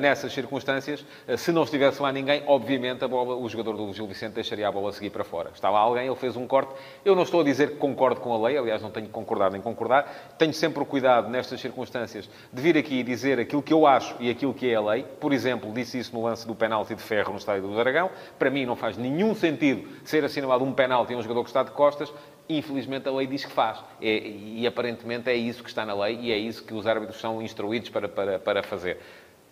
nessas 0.00 0.32
circunstâncias, 0.32 1.04
se 1.36 1.52
não 1.52 1.64
estivesse 1.64 2.00
lá 2.00 2.12
ninguém, 2.12 2.42
obviamente 2.46 3.04
a 3.04 3.08
bola, 3.08 3.34
o 3.34 3.48
jogador 3.48 3.76
do 3.76 3.92
Gil 3.92 4.06
Vicente 4.06 4.32
deixaria 4.32 4.66
a 4.66 4.72
bola 4.72 4.92
seguir 4.92 5.10
para 5.10 5.24
fora. 5.24 5.50
Está 5.54 5.68
lá 5.70 5.78
alguém, 5.78 6.06
ele 6.06 6.16
fez 6.16 6.36
um 6.36 6.46
corte. 6.46 6.72
Eu 7.04 7.14
não 7.14 7.22
estou 7.22 7.40
a 7.40 7.44
dizer 7.44 7.70
que 7.70 7.76
concordo 7.76 8.20
com 8.20 8.32
a 8.32 8.48
lei, 8.48 8.56
aliás, 8.56 8.82
não 8.82 8.90
tenho 8.90 9.06
que 9.06 9.12
concordar 9.12 9.50
nem 9.50 9.60
concordar. 9.60 10.34
Tenho 10.38 10.52
sempre 10.52 10.82
o 10.82 10.86
cuidado, 10.86 11.28
nestas 11.28 11.60
circunstâncias, 11.60 12.28
de 12.52 12.62
vir 12.62 12.76
aqui 12.76 13.00
e 13.00 13.02
dizer 13.02 13.38
aquilo 13.38 13.62
que 13.62 13.72
eu 13.72 13.86
acho 13.86 14.16
e 14.20 14.30
aquilo 14.30 14.54
que 14.54 14.70
é 14.70 14.74
a 14.74 14.80
lei. 14.80 15.04
Por 15.20 15.32
exemplo, 15.32 15.72
disse 15.72 15.98
isso 15.98 16.14
no 16.14 16.22
lance 16.22 16.46
do 16.46 16.54
penalti 16.54 16.94
de 16.94 17.02
ferro 17.02 17.32
no 17.32 17.38
estádio 17.38 17.62
do 17.62 17.74
Dragão. 17.74 18.10
Para 18.38 18.50
mim, 18.50 18.64
não 18.64 18.76
faz 18.76 18.96
nenhum 18.96 19.09
nenhum 19.10 19.34
sentido 19.34 19.88
ser 20.04 20.24
assinalado 20.24 20.64
um 20.64 20.72
penalti 20.72 21.12
a 21.12 21.16
um 21.16 21.22
jogador 21.22 21.42
que 21.42 21.50
está 21.50 21.62
de 21.62 21.70
costas, 21.70 22.12
infelizmente 22.48 23.08
a 23.08 23.12
lei 23.12 23.26
diz 23.26 23.44
que 23.44 23.52
faz. 23.52 23.82
É, 24.00 24.18
e 24.18 24.66
aparentemente 24.66 25.28
é 25.28 25.34
isso 25.34 25.62
que 25.62 25.68
está 25.68 25.84
na 25.84 25.94
lei 25.94 26.18
e 26.20 26.32
é 26.32 26.38
isso 26.38 26.64
que 26.64 26.74
os 26.74 26.86
árbitros 26.86 27.20
são 27.20 27.42
instruídos 27.42 27.90
para, 27.90 28.08
para, 28.08 28.38
para 28.38 28.62
fazer. 28.62 28.98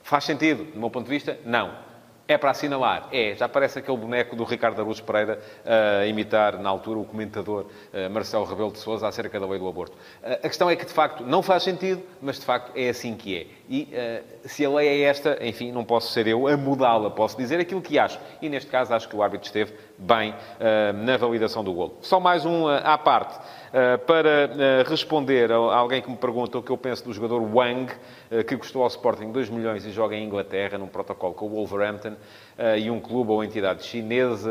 Faz 0.03 0.25
sentido, 0.25 0.65
do 0.65 0.79
meu 0.79 0.91
ponto 0.91 1.05
de 1.05 1.11
vista? 1.11 1.39
Não. 1.45 1.73
É 2.31 2.37
para 2.37 2.51
assinalar? 2.51 3.09
É. 3.11 3.35
Já 3.35 3.49
parece 3.49 3.79
aquele 3.79 3.97
boneco 3.97 4.37
do 4.37 4.45
Ricardo 4.45 4.79
Araújo 4.79 5.03
Pereira 5.03 5.41
a 5.65 6.05
imitar, 6.05 6.59
na 6.59 6.69
altura, 6.69 6.99
o 6.99 7.05
comentador 7.05 7.65
Marcelo 8.11 8.45
Rebelo 8.45 8.71
de 8.71 8.79
Sousa 8.79 9.09
acerca 9.09 9.41
da 9.41 9.47
lei 9.47 9.59
do 9.59 9.67
aborto. 9.67 9.97
a 10.23 10.47
questão 10.47 10.69
é 10.69 10.77
que, 10.77 10.85
de 10.85 10.93
facto, 10.93 11.25
não 11.25 11.43
faz 11.43 11.63
sentido, 11.63 12.03
mas, 12.21 12.39
de 12.39 12.45
facto, 12.45 12.71
é 12.77 12.91
assim 12.91 13.17
que 13.17 13.35
é. 13.35 13.47
E 13.71 13.89
se 14.45 14.63
a 14.63 14.69
lei 14.69 14.89
é 14.89 15.01
esta, 15.09 15.39
enfim, 15.41 15.73
não 15.73 15.85
posso 15.85 16.13
ser 16.13 16.27
eu 16.27 16.47
a 16.47 16.55
mudá-la. 16.55 17.11
Posso 17.11 17.35
dizer 17.35 17.61
aquilo 17.61 17.81
que 17.81 17.99
acho. 17.99 18.21
E, 18.43 18.49
neste 18.51 18.71
caso, 18.71 18.93
acho 18.93 19.09
que 19.09 19.17
o 19.17 19.23
árbitro 19.23 19.47
esteve 19.47 19.73
bem 19.97 20.35
na 21.03 21.17
validação 21.17 21.65
do 21.65 21.73
golo. 21.73 21.97
Só 22.03 22.21
mais 22.21 22.45
um 22.45 22.69
à 22.69 22.99
parte. 22.99 23.39
Para 24.07 24.85
responder 24.89 25.53
a 25.53 25.57
alguém 25.57 26.01
que 26.01 26.11
me 26.11 26.17
pergunta 26.17 26.59
o 26.59 26.63
que 26.63 26.71
eu 26.71 26.77
penso 26.77 27.05
do 27.05 27.13
jogador 27.13 27.41
Wang, 27.41 27.93
que 28.47 28.57
custou 28.57 28.83
ao 28.83 28.89
Sporting 28.89 29.33
2 29.33 29.51
milhões 29.51 29.85
e 29.85 29.91
joga 29.91 30.17
em 30.17 30.25
Inglaterra, 30.25 30.79
num 30.79 30.87
protocolo 30.87 31.35
com 31.35 31.47
o 31.47 31.49
Wolverhampton, 31.51 32.15
e 32.77 32.91
um 32.91 32.99
clube 32.99 33.31
ou 33.31 33.45
entidade 33.45 33.85
chinesa 33.85 34.51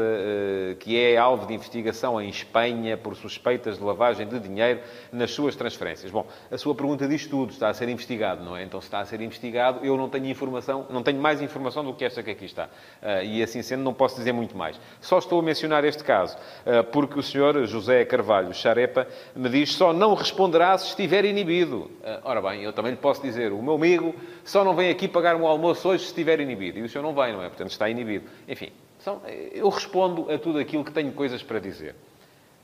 que 0.80 0.98
é 0.98 1.18
alvo 1.18 1.46
de 1.46 1.54
investigação 1.54 2.22
em 2.22 2.30
Espanha 2.30 2.96
por 2.96 3.16
suspeitas 3.16 3.78
de 3.78 3.84
lavagem 3.84 4.28
de 4.28 4.40
dinheiro 4.40 4.80
nas 5.12 5.32
suas 5.32 5.56
transferências. 5.56 6.10
Bom, 6.12 6.26
a 6.50 6.58
sua 6.58 6.74
pergunta 6.74 7.08
diz 7.08 7.28
tudo, 7.28 7.52
está 7.52 7.70
a 7.70 7.74
ser 7.74 7.90
investigado, 7.90 8.44
não 8.44 8.56
é? 8.56 8.64
Então, 8.64 8.80
se 8.80 8.88
está 8.88 9.00
a 9.00 9.06
ser 9.06 9.20
investigado, 9.22 9.86
eu 9.86 9.98
não 9.98 10.10
tenho 10.10 10.26
informação, 10.28 10.86
não 10.90 11.04
tenho 11.04 11.20
mais 11.20 11.42
informação 11.42 11.84
do 11.84 11.94
que 11.94 12.06
esta 12.06 12.24
que 12.24 12.32
aqui 12.32 12.46
está. 12.46 12.70
E 13.24 13.44
assim 13.44 13.62
sendo, 13.62 13.84
não 13.84 13.94
posso 13.94 14.16
dizer 14.16 14.32
muito 14.32 14.56
mais. 14.56 14.80
Só 15.02 15.18
estou 15.18 15.40
a 15.40 15.44
mencionar 15.44 15.84
este 15.84 16.04
caso, 16.04 16.38
porque 16.92 17.20
o 17.20 17.24
senhor 17.24 17.66
José 17.66 18.06
Carvalho 18.06 18.54
Me 19.36 19.50
diz 19.50 19.74
só 19.74 19.94
não 19.94 20.14
responderá 20.14 20.78
se 20.78 20.88
estiver 20.90 21.26
inibido. 21.26 21.90
ora 22.24 22.42
bem, 22.42 22.64
eu 22.64 22.74
também 22.74 22.92
lhe 22.92 22.98
posso 22.98 23.22
dizer, 23.22 23.52
o 23.52 23.62
meu 23.62 23.76
amigo 23.76 24.16
só 24.44 24.64
não 24.64 24.76
vem 24.76 24.90
aqui 24.90 25.08
pagar 25.08 25.36
um 25.36 25.46
almoço 25.46 25.88
hoje 25.90 26.04
se 26.04 26.10
estiver 26.10 26.40
inibido. 26.40 26.80
E 26.80 26.84
o 26.84 26.90
senhor 26.90 27.04
não 27.04 27.14
vem, 27.14 27.34
não 27.34 27.44
é? 27.44 27.48
Portanto, 27.48 27.72
está 27.72 27.90
inibido. 27.90 28.26
Enfim, 28.48 28.72
Então, 29.02 29.22
eu 29.54 29.70
respondo 29.70 30.30
a 30.32 30.38
tudo 30.38 30.60
aquilo 30.60 30.84
que 30.84 30.92
tenho 30.92 31.12
coisas 31.12 31.42
para 31.44 31.60
dizer. 31.60 31.96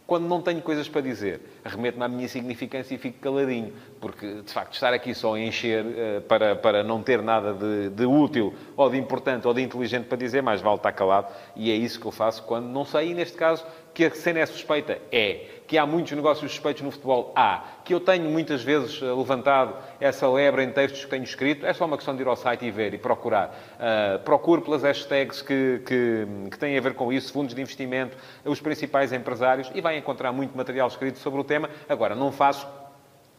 Quando 0.06 0.28
não 0.28 0.42
tenho 0.42 0.62
coisas 0.62 0.90
para 0.90 1.00
dizer, 1.00 1.40
arremeto-me 1.64 2.04
à 2.04 2.08
minha 2.10 2.28
significância 2.28 2.94
e 2.94 2.98
fico 2.98 3.20
caladinho. 3.20 3.72
Porque, 4.02 4.42
de 4.42 4.52
facto, 4.52 4.74
estar 4.74 4.94
aqui 4.94 5.16
só 5.16 5.36
a 5.36 5.40
encher 5.40 5.86
uh, 5.86 6.22
para, 6.24 6.56
para 6.58 6.84
não 6.84 7.02
ter 7.02 7.22
nada 7.22 7.54
de, 7.54 7.90
de, 7.90 8.06
útil, 8.06 8.54
ou 8.76 8.90
de 8.90 8.98
importante, 8.98 9.48
ou 9.48 9.54
de 9.54 9.62
inteligente 9.62 10.06
para 10.06 10.18
dizer, 10.18 10.44
mais 10.44 10.60
vale 10.60 10.76
estar 10.76 10.92
calado. 10.92 11.28
E 11.56 11.72
é 11.72 11.76
isso 11.76 12.02
que 12.02 12.06
eu 12.06 12.12
faço 12.12 12.44
quando 12.44 12.66
não 12.66 12.84
sei. 12.84 13.12
E, 13.12 13.14
neste 13.14 13.38
caso, 13.38 13.66
que 13.94 14.06
a 14.06 14.12
cena 14.12 14.40
é 14.40 14.46
suspeita? 14.46 15.00
É. 15.12 15.46
Que 15.68 15.78
há 15.78 15.86
muitos 15.86 16.12
negócios 16.12 16.52
suspeitos 16.52 16.82
no 16.82 16.92
futebol? 16.92 17.32
Há. 17.36 17.64
Que 17.86 17.94
eu 17.94 18.00
tenho 18.00 18.30
muitas 18.30 18.64
vezes 18.64 19.02
eh, 19.02 19.06
levantado 19.06 19.76
essa 20.00 20.28
lebre 20.28 20.64
em 20.64 20.72
textos 20.72 21.06
que 21.06 21.10
tenho 21.10 21.24
escrito? 21.24 21.66
É 21.66 21.74
só 21.74 21.86
uma 21.86 21.96
questão 21.96 22.16
de 22.16 22.22
ir 22.22 22.28
ao 22.28 22.36
site 22.36 22.66
e 22.66 22.72
ver 22.72 22.94
e 22.94 22.98
procurar. 22.98 23.56
Uh, 23.76 24.20
procure 24.24 24.62
pelas 24.62 24.84
hashtags 24.84 25.42
que, 25.42 25.82
que, 25.86 26.28
que, 26.52 26.58
têm 26.58 26.78
a 26.78 26.82
ver 26.82 26.94
com 26.96 27.14
isso, 27.14 27.32
fundos 27.32 27.56
de 27.56 27.62
investimento, 27.62 28.18
os 28.44 28.60
principais 28.60 29.14
empresários, 29.14 29.72
e 29.74 29.82
vai 29.82 29.98
encontrar 29.98 30.32
muito 30.32 30.56
material 30.58 30.88
escrito 30.88 31.20
sobre 31.20 31.40
o 31.40 31.44
tema. 31.44 31.70
Agora, 31.88 32.14
não 32.14 32.32
faço 32.32 32.68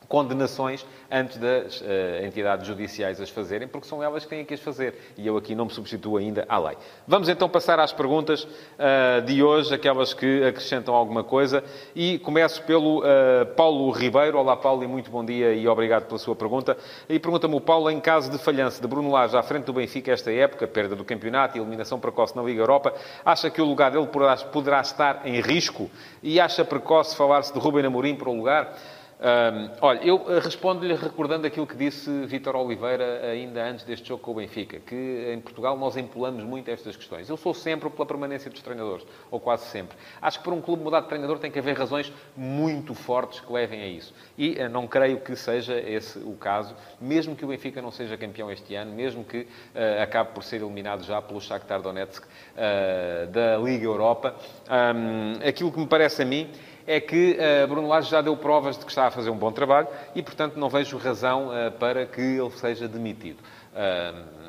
condenações 0.08 0.84
antes 1.10 1.36
das 1.38 1.80
uh, 1.80 1.84
entidades 2.24 2.66
judiciais 2.66 3.20
as 3.20 3.30
fazerem, 3.30 3.68
porque 3.68 3.86
são 3.86 4.02
elas 4.02 4.24
que 4.24 4.30
têm 4.30 4.44
que 4.44 4.54
as 4.54 4.60
fazer. 4.60 4.94
E 5.16 5.26
eu 5.26 5.36
aqui 5.36 5.54
não 5.54 5.66
me 5.66 5.70
substituo 5.70 6.16
ainda 6.16 6.44
à 6.48 6.58
lei. 6.58 6.76
Vamos 7.06 7.28
então 7.28 7.48
passar 7.48 7.78
às 7.78 7.92
perguntas 7.92 8.44
uh, 8.44 9.22
de 9.24 9.42
hoje, 9.42 9.74
aquelas 9.74 10.12
que 10.12 10.44
acrescentam 10.44 10.94
alguma 10.94 11.22
coisa. 11.22 11.62
E 11.94 12.18
começo 12.18 12.62
pelo 12.62 13.00
uh, 13.00 13.46
Paulo 13.56 13.90
Ribeiro. 13.90 14.38
Olá, 14.38 14.56
Paulo, 14.56 14.82
e 14.82 14.86
muito 14.86 15.10
bom 15.10 15.24
dia 15.24 15.54
e 15.54 15.68
obrigado 15.68 16.06
pela 16.06 16.18
sua 16.18 16.34
pergunta. 16.34 16.76
E 17.08 17.18
pergunta-me 17.18 17.54
o 17.54 17.60
Paulo, 17.60 17.90
em 17.90 18.00
caso 18.00 18.30
de 18.30 18.38
falhança 18.38 18.80
de 18.80 18.88
Bruno 18.88 19.10
Lage 19.10 19.36
à 19.36 19.42
frente 19.42 19.64
do 19.64 19.72
Benfica 19.72 20.12
esta 20.12 20.32
época, 20.32 20.66
perda 20.66 20.96
do 20.96 21.04
campeonato 21.04 21.56
e 21.56 21.60
eliminação 21.60 22.00
precoce 22.00 22.34
na 22.36 22.42
Liga 22.42 22.60
Europa, 22.60 22.94
acha 23.24 23.50
que 23.50 23.60
o 23.60 23.64
lugar 23.64 23.90
dele 23.90 24.06
poderá, 24.06 24.80
estar 24.80 25.22
em 25.24 25.40
risco? 25.40 25.90
E 26.22 26.40
acha 26.40 26.64
precoce 26.64 27.16
falar-se 27.16 27.52
de 27.52 27.58
Rubem 27.58 27.84
Amorim 27.84 28.14
para 28.14 28.28
o 28.28 28.36
lugar? 28.36 28.76
Um, 29.20 29.70
olha, 29.80 30.04
eu 30.04 30.24
eh, 30.28 30.40
respondo-lhe 30.40 30.94
recordando 30.94 31.46
aquilo 31.46 31.66
que 31.66 31.76
disse 31.76 32.10
Vítor 32.26 32.56
Oliveira 32.56 33.22
ainda 33.30 33.64
antes 33.64 33.84
deste 33.84 34.08
jogo 34.08 34.22
com 34.22 34.32
o 34.32 34.34
Benfica, 34.34 34.80
que 34.80 35.32
em 35.32 35.40
Portugal 35.40 35.78
nós 35.78 35.96
empolamos 35.96 36.42
muito 36.42 36.70
estas 36.70 36.96
questões. 36.96 37.28
Eu 37.28 37.36
sou 37.36 37.54
sempre 37.54 37.88
pela 37.88 38.04
permanência 38.04 38.50
dos 38.50 38.60
treinadores, 38.60 39.06
ou 39.30 39.38
quase 39.38 39.66
sempre. 39.66 39.96
Acho 40.20 40.38
que 40.38 40.44
para 40.44 40.52
um 40.52 40.60
clube 40.60 40.82
mudar 40.82 41.00
de 41.00 41.08
treinador 41.08 41.38
tem 41.38 41.50
que 41.50 41.58
haver 41.58 41.76
razões 41.78 42.12
muito 42.36 42.92
fortes 42.92 43.40
que 43.40 43.52
levem 43.52 43.82
a 43.82 43.86
isso. 43.86 44.12
E 44.36 44.58
uh, 44.60 44.68
não 44.68 44.86
creio 44.86 45.20
que 45.20 45.36
seja 45.36 45.78
esse 45.78 46.18
o 46.18 46.32
caso, 46.32 46.74
mesmo 47.00 47.36
que 47.36 47.44
o 47.44 47.48
Benfica 47.48 47.80
não 47.80 47.92
seja 47.92 48.16
campeão 48.16 48.50
este 48.50 48.74
ano, 48.74 48.92
mesmo 48.92 49.24
que 49.24 49.42
uh, 49.42 50.02
acabe 50.02 50.32
por 50.34 50.42
ser 50.42 50.56
eliminado 50.56 51.04
já 51.04 51.22
pelo 51.22 51.40
Shakhtar 51.40 51.80
Donetsk 51.80 52.24
uh, 52.24 53.26
da 53.28 53.56
Liga 53.58 53.84
Europa. 53.84 54.34
Um, 54.68 55.46
aquilo 55.48 55.70
que 55.70 55.78
me 55.78 55.86
parece 55.86 56.22
a 56.22 56.24
mim 56.24 56.50
é 56.86 57.00
que 57.00 57.38
uh, 57.38 57.66
Bruno 57.66 57.88
Lage 57.88 58.10
já 58.10 58.20
deu 58.20 58.36
provas 58.36 58.78
de 58.78 58.84
que 58.84 58.90
está 58.90 59.06
a 59.06 59.10
fazer 59.10 59.30
um 59.30 59.36
bom 59.36 59.52
trabalho 59.52 59.88
e, 60.14 60.22
portanto, 60.22 60.56
não 60.56 60.68
vejo 60.68 60.96
razão 60.98 61.48
uh, 61.48 61.70
para 61.72 62.06
que 62.06 62.20
ele 62.20 62.50
seja 62.50 62.86
demitido. 62.86 63.40
Uh, 63.72 64.44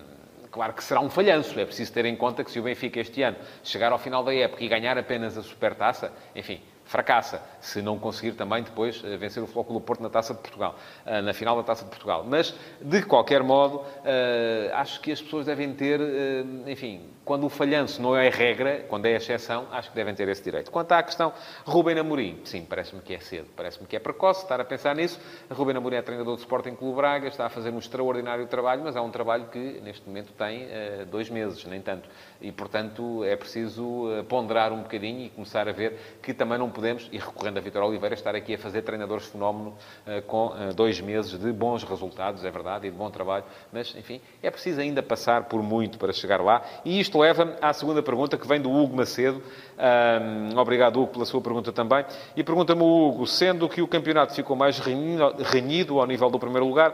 claro 0.51 0.73
que 0.73 0.83
será 0.83 0.99
um 0.99 1.09
falhanço. 1.09 1.59
É 1.59 1.65
preciso 1.65 1.93
ter 1.93 2.05
em 2.05 2.15
conta 2.15 2.43
que 2.43 2.51
se 2.51 2.59
o 2.59 2.63
Benfica 2.63 2.99
este 2.99 3.21
ano 3.21 3.37
chegar 3.63 3.91
ao 3.91 3.97
final 3.97 4.23
da 4.23 4.33
época 4.33 4.63
e 4.63 4.67
ganhar 4.67 4.97
apenas 4.97 5.37
a 5.37 5.43
Supertaça, 5.43 6.11
enfim, 6.35 6.61
fracassa, 6.83 7.41
se 7.59 7.81
não 7.81 7.97
conseguir 7.97 8.33
também 8.33 8.61
depois 8.61 9.01
vencer 9.01 9.41
o 9.41 9.47
Flóculo 9.47 9.81
Porto 9.81 10.03
na 10.03 10.09
Taça 10.09 10.35
de 10.35 10.39
Portugal, 10.39 10.75
na 11.23 11.33
final 11.33 11.55
da 11.57 11.63
Taça 11.63 11.83
de 11.83 11.89
Portugal. 11.89 12.23
Mas, 12.29 12.53
de 12.79 13.01
qualquer 13.01 13.41
modo, 13.41 13.83
acho 14.71 15.01
que 15.01 15.11
as 15.11 15.19
pessoas 15.19 15.47
devem 15.47 15.73
ter, 15.73 15.99
enfim, 16.67 17.09
quando 17.25 17.45
o 17.45 17.49
falhanço 17.49 18.01
não 18.01 18.15
é 18.15 18.29
regra, 18.29 18.85
quando 18.87 19.07
é 19.07 19.15
exceção, 19.15 19.67
acho 19.71 19.89
que 19.89 19.95
devem 19.95 20.13
ter 20.13 20.27
esse 20.29 20.43
direito. 20.43 20.71
Quanto 20.71 20.91
à 20.91 21.03
questão 21.03 21.33
Rubem 21.65 21.97
Amorim, 21.97 22.39
sim, 22.45 22.63
parece-me 22.63 23.01
que 23.01 23.13
é 23.13 23.19
cedo, 23.19 23.47
parece-me 23.55 23.87
que 23.87 23.95
é 23.95 23.99
precoce 23.99 24.43
estar 24.43 24.61
a 24.61 24.65
pensar 24.65 24.95
nisso. 24.95 25.19
Rubem 25.51 25.75
Amorim 25.75 25.95
é 25.95 26.01
treinador 26.01 26.35
do 26.35 26.39
Sporting 26.39 26.75
Clube 26.75 26.95
Braga, 26.95 27.27
está 27.27 27.47
a 27.47 27.49
fazer 27.49 27.71
um 27.71 27.79
extraordinário 27.79 28.45
trabalho, 28.47 28.83
mas 28.83 28.95
é 28.95 29.01
um 29.01 29.09
trabalho 29.09 29.47
que, 29.47 29.81
neste 29.83 30.07
momento, 30.07 30.31
tem 30.33 30.67
dois 31.09 31.29
meses, 31.29 31.65
nem 31.65 31.81
tanto. 31.81 32.07
E, 32.39 32.51
portanto, 32.51 33.23
é 33.23 33.35
preciso 33.35 34.07
ponderar 34.29 34.71
um 34.71 34.83
bocadinho 34.83 35.25
e 35.25 35.29
começar 35.29 35.67
a 35.67 35.71
ver 35.71 36.19
que 36.21 36.33
também 36.33 36.59
não 36.59 36.69
podemos, 36.69 37.09
e 37.11 37.17
recorrendo 37.17 37.57
a 37.57 37.61
Vitor 37.61 37.83
Oliveira, 37.83 38.13
estar 38.13 38.35
aqui 38.35 38.53
a 38.53 38.57
fazer 38.57 38.83
treinadores 38.83 39.25
fenómeno 39.27 39.75
uh, 40.05 40.21
com 40.23 40.47
uh, 40.47 40.73
dois 40.75 41.01
meses 41.01 41.39
de 41.39 41.51
bons 41.51 41.83
resultados, 41.83 42.43
é 42.45 42.51
verdade, 42.51 42.87
e 42.87 42.91
de 42.91 42.97
bom 42.97 43.09
trabalho, 43.09 43.45
mas, 43.71 43.95
enfim, 43.95 44.21
é 44.43 44.51
preciso 44.51 44.79
ainda 44.81 45.01
passar 45.01 45.45
por 45.45 45.63
muito 45.63 45.97
para 45.97 46.13
chegar 46.13 46.41
lá. 46.41 46.61
E 46.83 46.99
isto 46.99 47.14
leva-me 47.17 47.53
à 47.61 47.73
segunda 47.73 48.01
pergunta, 48.01 48.37
que 48.37 48.47
vem 48.47 48.61
do 48.61 48.71
Hugo 48.71 48.95
Macedo. 48.95 49.41
Um, 49.77 50.57
obrigado, 50.57 51.01
Hugo, 51.01 51.13
pela 51.13 51.25
sua 51.25 51.41
pergunta 51.41 51.71
também. 51.71 52.05
E 52.35 52.43
pergunta-me 52.43 52.81
o 52.81 53.07
Hugo, 53.07 53.27
sendo 53.27 53.67
que 53.69 53.81
o 53.81 53.87
campeonato 53.87 54.33
ficou 54.33 54.55
mais 54.55 54.79
renhido 54.79 55.99
ao 55.99 56.05
nível 56.05 56.29
do 56.29 56.39
primeiro 56.39 56.67
lugar, 56.67 56.93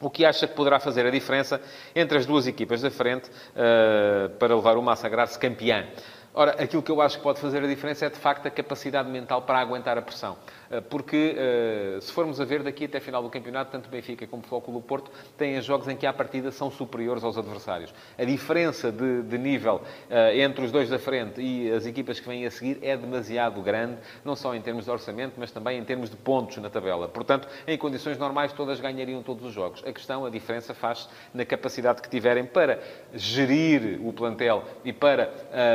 o 0.00 0.10
que 0.10 0.24
acha 0.24 0.46
que 0.46 0.54
poderá 0.54 0.78
fazer 0.78 1.06
a 1.06 1.10
diferença 1.10 1.60
entre 1.94 2.18
as 2.18 2.26
duas 2.26 2.46
equipas 2.46 2.82
da 2.82 2.90
frente 2.90 3.30
uh, 3.30 4.28
para 4.38 4.54
levar 4.54 4.76
o 4.76 4.82
Massa 4.82 5.00
a 5.00 5.10
sagrar-se 5.10 5.38
campeã? 5.38 5.86
Ora, 6.34 6.52
aquilo 6.62 6.82
que 6.82 6.90
eu 6.90 7.00
acho 7.00 7.16
que 7.16 7.22
pode 7.22 7.40
fazer 7.40 7.64
a 7.64 7.66
diferença 7.66 8.04
é, 8.04 8.10
de 8.10 8.18
facto, 8.18 8.46
a 8.46 8.50
capacidade 8.50 9.08
mental 9.08 9.40
para 9.42 9.58
aguentar 9.58 9.96
a 9.96 10.02
pressão. 10.02 10.36
Eh, 10.70 10.80
porque, 10.80 11.34
eh, 11.36 11.98
se 12.00 12.12
formos 12.12 12.40
a 12.40 12.44
ver 12.44 12.62
daqui 12.62 12.84
até 12.84 12.98
a 12.98 13.00
final 13.00 13.22
do 13.22 13.30
campeonato, 13.30 13.70
tanto 13.70 13.88
Benfica 13.88 14.26
como 14.26 14.42
o 14.50 14.72
do 14.72 14.80
Porto 14.80 15.10
têm 15.36 15.60
jogos 15.60 15.88
em 15.88 15.96
que, 15.96 16.06
à 16.06 16.12
partida, 16.12 16.50
são 16.50 16.70
superiores 16.70 17.24
aos 17.24 17.36
adversários. 17.36 17.92
A 18.18 18.24
diferença 18.24 18.92
de, 18.92 19.22
de 19.22 19.38
nível 19.38 19.80
eh, 20.08 20.40
entre 20.40 20.64
os 20.64 20.70
dois 20.70 20.88
da 20.88 20.98
frente 20.98 21.40
e 21.40 21.70
as 21.70 21.86
equipas 21.86 22.20
que 22.20 22.28
vêm 22.28 22.46
a 22.46 22.50
seguir 22.50 22.78
é 22.82 22.96
demasiado 22.96 23.60
grande, 23.60 23.96
não 24.24 24.36
só 24.36 24.54
em 24.54 24.60
termos 24.60 24.84
de 24.84 24.90
orçamento, 24.90 25.34
mas 25.36 25.50
também 25.50 25.78
em 25.78 25.84
termos 25.84 26.10
de 26.10 26.16
pontos 26.16 26.56
na 26.58 26.70
tabela. 26.70 27.08
Portanto, 27.08 27.48
em 27.66 27.76
condições 27.76 28.18
normais, 28.18 28.52
todas 28.52 28.80
ganhariam 28.80 29.22
todos 29.22 29.44
os 29.44 29.52
jogos. 29.52 29.82
A 29.84 29.92
questão, 29.92 30.24
a 30.24 30.30
diferença 30.30 30.74
faz 30.74 31.08
na 31.34 31.44
capacidade 31.44 32.00
que 32.02 32.08
tiverem 32.08 32.44
para 32.44 32.80
gerir 33.12 34.00
o 34.04 34.12
plantel 34.12 34.64
e 34.84 34.92
para 34.92 35.28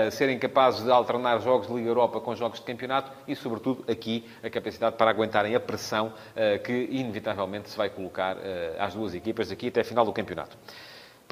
uh, 0.08 0.12
serem 0.12 0.38
capazes 0.40 0.62
capazes 0.72 0.84
de 0.84 0.92
alternar 0.92 1.40
jogos 1.42 1.68
de 1.68 1.74
Liga 1.74 1.90
Europa 1.90 2.20
com 2.20 2.36
jogos 2.36 2.60
de 2.60 2.66
campeonato 2.66 3.12
e, 3.28 3.36
sobretudo, 3.36 3.84
aqui, 3.90 4.26
a 4.44 4.50
capacidade 4.50 4.81
para 4.90 5.12
aguentarem 5.12 5.54
a 5.54 5.60
pressão 5.60 6.08
uh, 6.08 6.64
que, 6.64 6.88
inevitavelmente, 6.90 7.70
se 7.70 7.78
vai 7.78 7.90
colocar 7.90 8.38
uh, 8.38 8.40
às 8.80 8.94
duas 8.94 9.14
equipas 9.14 9.52
aqui 9.52 9.68
até 9.68 9.82
a 9.82 9.84
final 9.84 10.06
do 10.06 10.14
campeonato. 10.14 10.58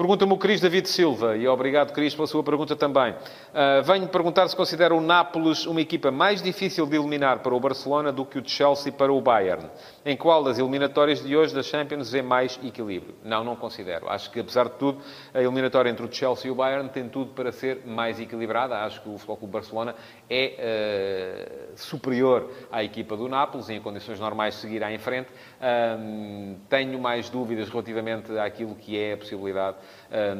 Pergunta-me 0.00 0.32
o 0.32 0.38
Cris 0.38 0.62
David 0.62 0.88
Silva, 0.88 1.36
e 1.36 1.46
obrigado, 1.46 1.92
Cris, 1.92 2.14
pela 2.14 2.26
sua 2.26 2.42
pergunta 2.42 2.74
também. 2.74 3.12
Uh, 3.12 3.82
venho 3.84 4.08
perguntar 4.08 4.48
se 4.48 4.56
considera 4.56 4.94
o 4.94 5.00
Nápoles 5.00 5.66
uma 5.66 5.78
equipa 5.78 6.10
mais 6.10 6.40
difícil 6.40 6.86
de 6.86 6.96
eliminar 6.96 7.40
para 7.40 7.54
o 7.54 7.60
Barcelona 7.60 8.10
do 8.10 8.24
que 8.24 8.38
o 8.38 8.42
Chelsea 8.42 8.90
para 8.90 9.12
o 9.12 9.20
Bayern. 9.20 9.68
Em 10.06 10.16
qual 10.16 10.42
das 10.42 10.58
eliminatórias 10.58 11.22
de 11.22 11.36
hoje 11.36 11.54
da 11.54 11.62
Champions 11.62 12.12
vê 12.12 12.22
mais 12.22 12.58
equilíbrio? 12.64 13.14
Não, 13.22 13.44
não 13.44 13.54
considero. 13.54 14.08
Acho 14.08 14.30
que, 14.30 14.40
apesar 14.40 14.70
de 14.70 14.76
tudo, 14.76 15.02
a 15.34 15.42
eliminatória 15.42 15.90
entre 15.90 16.06
o 16.06 16.10
Chelsea 16.10 16.48
e 16.48 16.50
o 16.50 16.54
Bayern 16.54 16.88
tem 16.88 17.06
tudo 17.06 17.34
para 17.34 17.52
ser 17.52 17.82
mais 17.84 18.18
equilibrada. 18.18 18.78
Acho 18.78 19.02
que 19.02 19.08
o 19.10 19.18
Futebol 19.18 19.48
Barcelona 19.48 19.94
é 20.30 21.74
uh, 21.74 21.78
superior 21.78 22.50
à 22.72 22.82
equipa 22.82 23.18
do 23.18 23.28
Nápoles 23.28 23.68
e, 23.68 23.74
em 23.74 23.82
condições 23.82 24.18
normais, 24.18 24.54
seguirá 24.54 24.90
em 24.90 24.98
frente. 24.98 25.28
Uh, 25.28 26.56
tenho 26.70 26.98
mais 26.98 27.28
dúvidas 27.28 27.68
relativamente 27.68 28.38
àquilo 28.38 28.74
que 28.74 28.98
é 28.98 29.12
a 29.12 29.18
possibilidade 29.18 29.76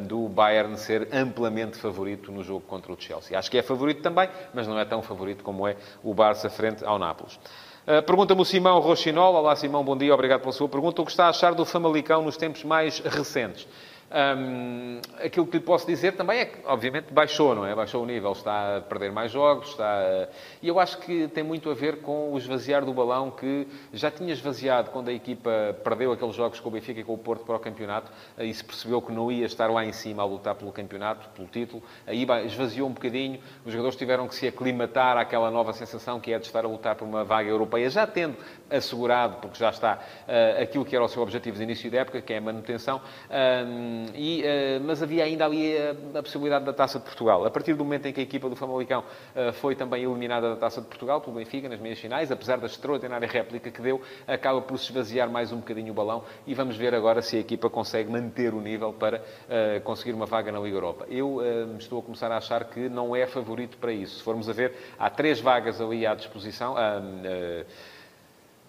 do 0.08 0.28
Bayern 0.28 0.76
ser 0.76 1.08
amplamente 1.12 1.78
favorito 1.78 2.32
no 2.32 2.42
jogo 2.42 2.62
contra 2.66 2.92
o 2.92 2.96
Chelsea. 3.00 3.38
Acho 3.38 3.50
que 3.50 3.58
é 3.58 3.62
favorito 3.62 4.02
também, 4.02 4.28
mas 4.52 4.66
não 4.66 4.78
é 4.78 4.84
tão 4.84 5.00
favorito 5.00 5.44
como 5.44 5.66
é 5.66 5.76
o 6.02 6.12
Barça 6.12 6.50
frente 6.50 6.84
ao 6.84 6.98
Nápoles. 6.98 7.38
Uh, 7.86 8.02
Pergunta-me 8.02 8.40
o 8.42 8.44
Simão 8.44 8.78
Rochinol. 8.78 9.34
Olá, 9.34 9.56
Simão, 9.56 9.82
bom 9.82 9.96
dia, 9.96 10.12
obrigado 10.12 10.40
pela 10.40 10.52
sua 10.52 10.68
pergunta. 10.68 11.00
O 11.00 11.04
que 11.04 11.10
está 11.10 11.26
a 11.26 11.28
achar 11.30 11.54
do 11.54 11.64
Famalicão 11.64 12.22
nos 12.22 12.36
tempos 12.36 12.62
mais 12.62 12.98
recentes? 12.98 13.66
Um, 14.12 15.00
aquilo 15.24 15.46
que 15.46 15.58
lhe 15.58 15.62
posso 15.62 15.86
dizer 15.86 16.16
também 16.16 16.40
é 16.40 16.44
que, 16.44 16.58
obviamente, 16.66 17.12
baixou, 17.12 17.54
não 17.54 17.64
é? 17.64 17.72
Baixou 17.76 18.02
o 18.02 18.06
nível, 18.06 18.32
está 18.32 18.78
a 18.78 18.80
perder 18.80 19.12
mais 19.12 19.30
jogos, 19.30 19.68
está 19.68 19.84
a... 19.84 20.28
E 20.60 20.66
eu 20.66 20.80
acho 20.80 20.98
que 20.98 21.28
tem 21.28 21.44
muito 21.44 21.70
a 21.70 21.74
ver 21.74 22.00
com 22.00 22.32
o 22.32 22.36
esvaziar 22.36 22.84
do 22.84 22.92
balão 22.92 23.30
que 23.30 23.68
já 23.92 24.10
tinha 24.10 24.32
esvaziado 24.32 24.90
quando 24.90 25.10
a 25.10 25.12
equipa 25.12 25.76
perdeu 25.84 26.10
aqueles 26.10 26.34
jogos 26.34 26.58
com 26.58 26.68
o 26.68 26.72
Benfica 26.72 27.00
e 27.00 27.04
com 27.04 27.14
o 27.14 27.18
Porto 27.18 27.44
para 27.44 27.54
o 27.54 27.60
campeonato 27.60 28.10
e 28.38 28.52
se 28.52 28.64
percebeu 28.64 29.00
que 29.00 29.12
não 29.12 29.30
ia 29.30 29.46
estar 29.46 29.70
lá 29.70 29.84
em 29.84 29.92
cima 29.92 30.24
a 30.24 30.26
lutar 30.26 30.56
pelo 30.56 30.72
campeonato, 30.72 31.28
pelo 31.28 31.46
título. 31.46 31.80
Aí 32.04 32.26
esvaziou 32.46 32.88
um 32.88 32.92
bocadinho, 32.92 33.38
os 33.64 33.70
jogadores 33.70 33.96
tiveram 33.96 34.26
que 34.26 34.34
se 34.34 34.48
aclimatar 34.48 35.18
àquela 35.18 35.52
nova 35.52 35.72
sensação 35.72 36.18
que 36.18 36.32
é 36.32 36.38
de 36.38 36.46
estar 36.46 36.64
a 36.64 36.68
lutar 36.68 36.96
por 36.96 37.06
uma 37.06 37.22
vaga 37.22 37.48
europeia, 37.48 37.88
já 37.88 38.08
tendo 38.08 38.36
assegurado, 38.70 39.36
porque 39.36 39.58
já 39.58 39.70
está 39.70 39.98
uh, 39.98 40.62
aquilo 40.62 40.84
que 40.84 40.94
era 40.94 41.04
o 41.04 41.08
seu 41.08 41.22
objetivo 41.22 41.56
de 41.56 41.62
início 41.62 41.90
da 41.90 41.98
época, 41.98 42.20
que 42.20 42.32
é 42.32 42.38
a 42.38 42.40
manutenção. 42.40 43.00
Um, 43.30 44.06
e, 44.14 44.42
uh, 44.42 44.84
mas 44.84 45.02
havia 45.02 45.24
ainda 45.24 45.44
ali 45.44 45.76
a, 45.76 46.18
a, 46.18 46.22
possibilidade 46.22 46.64
da 46.64 46.72
Taça 46.72 46.98
de 46.98 47.04
Portugal. 47.04 47.44
A 47.44 47.50
partir 47.50 47.74
do 47.74 47.84
momento 47.84 48.06
em 48.06 48.12
que 48.12 48.20
a 48.20 48.22
equipa 48.22 48.48
do 48.48 48.56
Famalicão 48.56 49.00
uh, 49.00 49.52
foi 49.54 49.74
também 49.74 50.04
eliminada 50.04 50.50
da 50.50 50.56
Taça 50.56 50.80
de 50.80 50.86
Portugal 50.86 51.20
pelo 51.20 51.36
Benfica 51.36 51.68
nas 51.68 51.80
meias 51.80 51.98
finais, 51.98 52.30
apesar 52.30 52.58
da 52.58 52.66
extraordinária 52.66 53.26
réplica 53.28 53.70
que 53.70 53.82
deu, 53.82 54.00
acaba 54.26 54.60
por 54.60 54.78
se 54.78 54.86
esvaziar 54.86 55.28
mais 55.28 55.52
um 55.52 55.56
bocadinho 55.56 55.92
o 55.92 55.94
balão 55.94 56.24
e 56.46 56.54
vamos 56.54 56.76
ver 56.76 56.94
agora 56.94 57.22
se 57.22 57.36
a 57.36 57.40
equipa 57.40 57.68
consegue 57.68 58.10
manter 58.10 58.54
o 58.54 58.60
nível 58.60 58.92
para 58.92 59.18
uh, 59.18 59.80
conseguir 59.82 60.12
uma 60.12 60.26
vaga 60.26 60.52
na 60.52 60.60
Liga 60.60 60.76
Europa. 60.76 61.06
Eu 61.08 61.40
estou 61.78 61.98
a 62.00 62.02
começar 62.02 62.30
a 62.30 62.36
achar 62.36 62.64
que 62.64 62.88
não 62.88 63.14
é 63.14 63.26
favorito 63.26 63.76
para 63.78 63.92
isso. 63.92 64.18
Se 64.18 64.22
formos 64.22 64.48
a 64.48 64.52
ver, 64.52 64.74
há 64.98 65.10
três 65.10 65.40
vagas 65.40 65.80
ali 65.80 66.06
à 66.06 66.14
disposição 66.14 66.76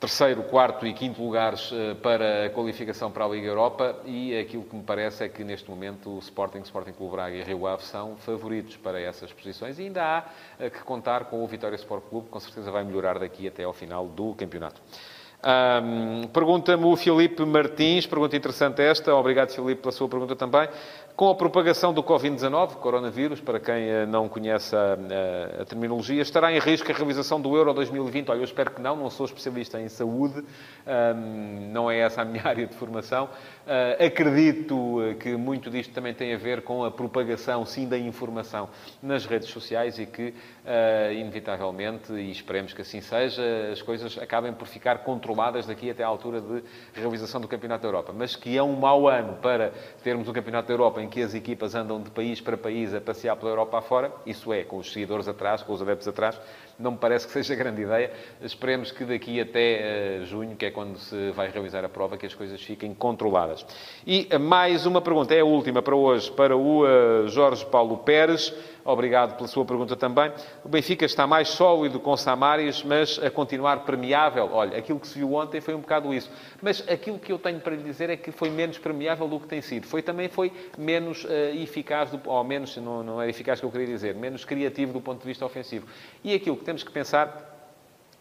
terceiro, 0.01 0.41
quarto 0.41 0.87
e 0.87 0.93
quinto 0.95 1.21
lugares 1.21 1.71
eh, 1.71 1.93
para 1.93 2.47
a 2.47 2.49
qualificação 2.49 3.11
para 3.11 3.23
a 3.23 3.27
Liga 3.27 3.45
Europa 3.45 3.97
e 4.03 4.35
aquilo 4.35 4.63
que 4.63 4.75
me 4.75 4.81
parece 4.81 5.23
é 5.23 5.29
que 5.29 5.43
neste 5.43 5.69
momento 5.69 6.15
o 6.15 6.17
Sporting, 6.17 6.61
Sporting 6.61 6.91
Clube 6.91 7.11
Braga 7.11 7.35
e 7.35 7.43
Rio 7.43 7.67
Ave 7.67 7.83
são 7.83 8.15
favoritos 8.17 8.75
para 8.77 8.99
essas 8.99 9.31
posições 9.31 9.77
e 9.77 9.83
ainda 9.83 10.03
há 10.03 10.23
eh, 10.59 10.71
que 10.71 10.79
contar 10.79 11.25
com 11.25 11.43
o 11.43 11.47
Vitória 11.47 11.75
Sport 11.75 12.03
Clube, 12.09 12.25
que 12.25 12.31
com 12.31 12.39
certeza 12.39 12.71
vai 12.71 12.83
melhorar 12.83 13.19
daqui 13.19 13.47
até 13.47 13.63
ao 13.63 13.73
final 13.73 14.07
do 14.07 14.33
campeonato. 14.33 14.81
Um, 15.43 16.27
Pergunta-me 16.27 16.85
o 16.85 16.95
Filipe 16.95 17.43
Martins, 17.45 18.05
pergunta 18.05 18.37
interessante 18.37 18.81
esta, 18.81 19.13
obrigado 19.15 19.49
Filipe 19.49 19.81
pela 19.81 19.91
sua 19.91 20.07
pergunta 20.07 20.35
também. 20.35 20.67
Com 21.21 21.29
a 21.29 21.35
propagação 21.35 21.93
do 21.93 22.01
Covid-19, 22.01 22.77
coronavírus, 22.77 23.39
para 23.39 23.59
quem 23.59 23.87
eh, 23.87 24.07
não 24.07 24.27
conhece 24.27 24.75
a, 24.75 24.97
a, 24.97 25.61
a, 25.61 25.65
terminologia, 25.65 26.19
estará 26.19 26.51
em 26.51 26.57
risco 26.57 26.91
a 26.91 26.95
realização 26.95 27.39
do 27.39 27.55
Euro 27.55 27.71
2020? 27.75 28.29
Olha, 28.29 28.39
eu 28.39 28.43
espero 28.43 28.71
que 28.71 28.81
não, 28.81 28.95
não 28.95 29.07
sou 29.07 29.27
especialista 29.27 29.79
em 29.79 29.87
saúde, 29.87 30.43
um, 30.43 31.69
não 31.71 31.91
é 31.91 31.99
essa 31.99 32.23
a 32.23 32.25
minha 32.25 32.41
área 32.49 32.65
de 32.65 32.73
formação. 32.73 33.25
Uh, 33.67 34.03
acredito 34.03 34.99
eh, 35.03 35.13
que 35.13 35.37
muito 35.37 35.69
disto 35.69 35.93
também 35.93 36.11
tem 36.11 36.33
a 36.33 36.37
ver 36.39 36.63
com 36.63 36.83
a 36.83 36.89
propagação, 36.89 37.67
sim, 37.67 37.87
da 37.87 37.99
informação 37.99 38.67
nas 38.99 39.23
redes 39.27 39.49
sociais 39.49 39.99
e 39.99 40.07
que, 40.07 40.33
uh, 40.65 41.13
inevitavelmente, 41.13 42.13
e 42.13 42.31
esperemos 42.31 42.73
que 42.73 42.81
assim 42.81 43.01
seja, 43.01 43.41
as 43.71 43.81
coisas 43.81 44.17
acabem 44.17 44.53
por 44.53 44.67
ficar 44.67 44.99
controladas 44.99 45.65
daqui 45.65 45.89
até 45.89 46.03
à 46.03 46.07
altura 46.07 46.41
de 46.41 46.63
realização 46.93 47.41
do 47.41 47.47
Campeonato 47.47 47.81
da 47.83 47.87
Europa. 47.87 48.13
Mas 48.15 48.35
que 48.35 48.55
é 48.55 48.63
um 48.63 48.75
mau 48.75 49.07
ano 49.07 49.37
para 49.41 49.71
termos 50.03 50.27
um 50.27 50.33
Campeonato 50.33 50.67
da 50.67 50.73
Europa 50.73 51.01
em 51.01 51.09
que 51.09 51.21
as 51.21 51.33
equipas 51.33 51.75
andam 51.75 52.01
de 52.01 52.09
país 52.09 52.39
para 52.41 52.57
país 52.57 52.93
a 52.93 53.01
passear 53.01 53.35
pela 53.35 53.51
Europa 53.51 53.77
afora, 53.77 54.11
isso 54.25 54.51
é, 54.53 54.63
com 54.63 54.77
os 54.77 54.91
seguidores 54.91 55.27
atrás, 55.27 55.63
com 55.63 55.73
os 55.73 55.81
adeptos 55.81 56.07
atrás, 56.07 56.39
não 56.79 56.91
me 56.91 56.97
parece 56.97 57.27
que 57.27 57.33
seja 57.33 57.55
grande 57.55 57.81
ideia. 57.81 58.11
Esperemos 58.41 58.91
que 58.91 59.05
daqui 59.05 59.39
até 59.39 60.19
uh, 60.21 60.25
junho, 60.25 60.55
que 60.55 60.65
é 60.65 60.71
quando 60.71 60.97
se 60.97 61.31
vai 61.31 61.49
realizar 61.49 61.85
a 61.85 61.89
prova, 61.89 62.17
que 62.17 62.25
as 62.25 62.33
coisas 62.33 62.61
fiquem 62.61 62.93
controladas. 62.93 63.65
E 64.05 64.27
mais 64.39 64.85
uma 64.85 65.01
pergunta, 65.01 65.33
é 65.33 65.41
a 65.41 65.45
última 65.45 65.81
para 65.81 65.95
hoje, 65.95 66.31
para 66.31 66.55
o 66.55 66.83
uh, 66.83 67.27
Jorge 67.27 67.65
Paulo 67.65 67.97
Pérez. 67.97 68.53
Obrigado 68.83 69.35
pela 69.35 69.47
sua 69.47 69.65
pergunta 69.65 69.95
também. 69.95 70.31
O 70.63 70.69
Benfica 70.69 71.05
está 71.05 71.27
mais 71.27 71.49
sólido 71.49 71.99
com 71.99 72.15
Samaris, 72.17 72.83
mas 72.83 73.19
a 73.23 73.29
continuar 73.29 73.85
permeável. 73.85 74.49
Olha, 74.51 74.77
aquilo 74.77 74.99
que 74.99 75.07
se 75.07 75.19
viu 75.19 75.33
ontem 75.33 75.61
foi 75.61 75.75
um 75.75 75.81
bocado 75.81 76.13
isso. 76.13 76.31
Mas 76.61 76.83
aquilo 76.89 77.19
que 77.19 77.31
eu 77.31 77.39
tenho 77.39 77.59
para 77.59 77.75
lhe 77.75 77.83
dizer 77.83 78.09
é 78.09 78.17
que 78.17 78.31
foi 78.31 78.49
menos 78.49 78.77
permeável 78.77 79.27
do 79.27 79.39
que 79.39 79.47
tem 79.47 79.61
sido. 79.61 79.85
Foi 79.85 80.01
também 80.01 80.29
foi 80.29 80.51
menos 80.77 81.23
uh, 81.23 81.27
eficaz, 81.53 82.09
do, 82.09 82.19
ou 82.29 82.43
menos, 82.43 82.75
não, 82.77 83.03
não 83.03 83.21
é 83.21 83.29
eficaz 83.29 83.59
que 83.59 83.65
eu 83.65 83.71
queria 83.71 83.87
dizer, 83.87 84.15
menos 84.15 84.45
criativo 84.45 84.93
do 84.93 85.01
ponto 85.01 85.21
de 85.21 85.27
vista 85.27 85.45
ofensivo. 85.45 85.85
E 86.23 86.33
aquilo 86.33 86.57
que 86.57 86.63
temos 86.63 86.83
que 86.83 86.91
pensar 86.91 87.51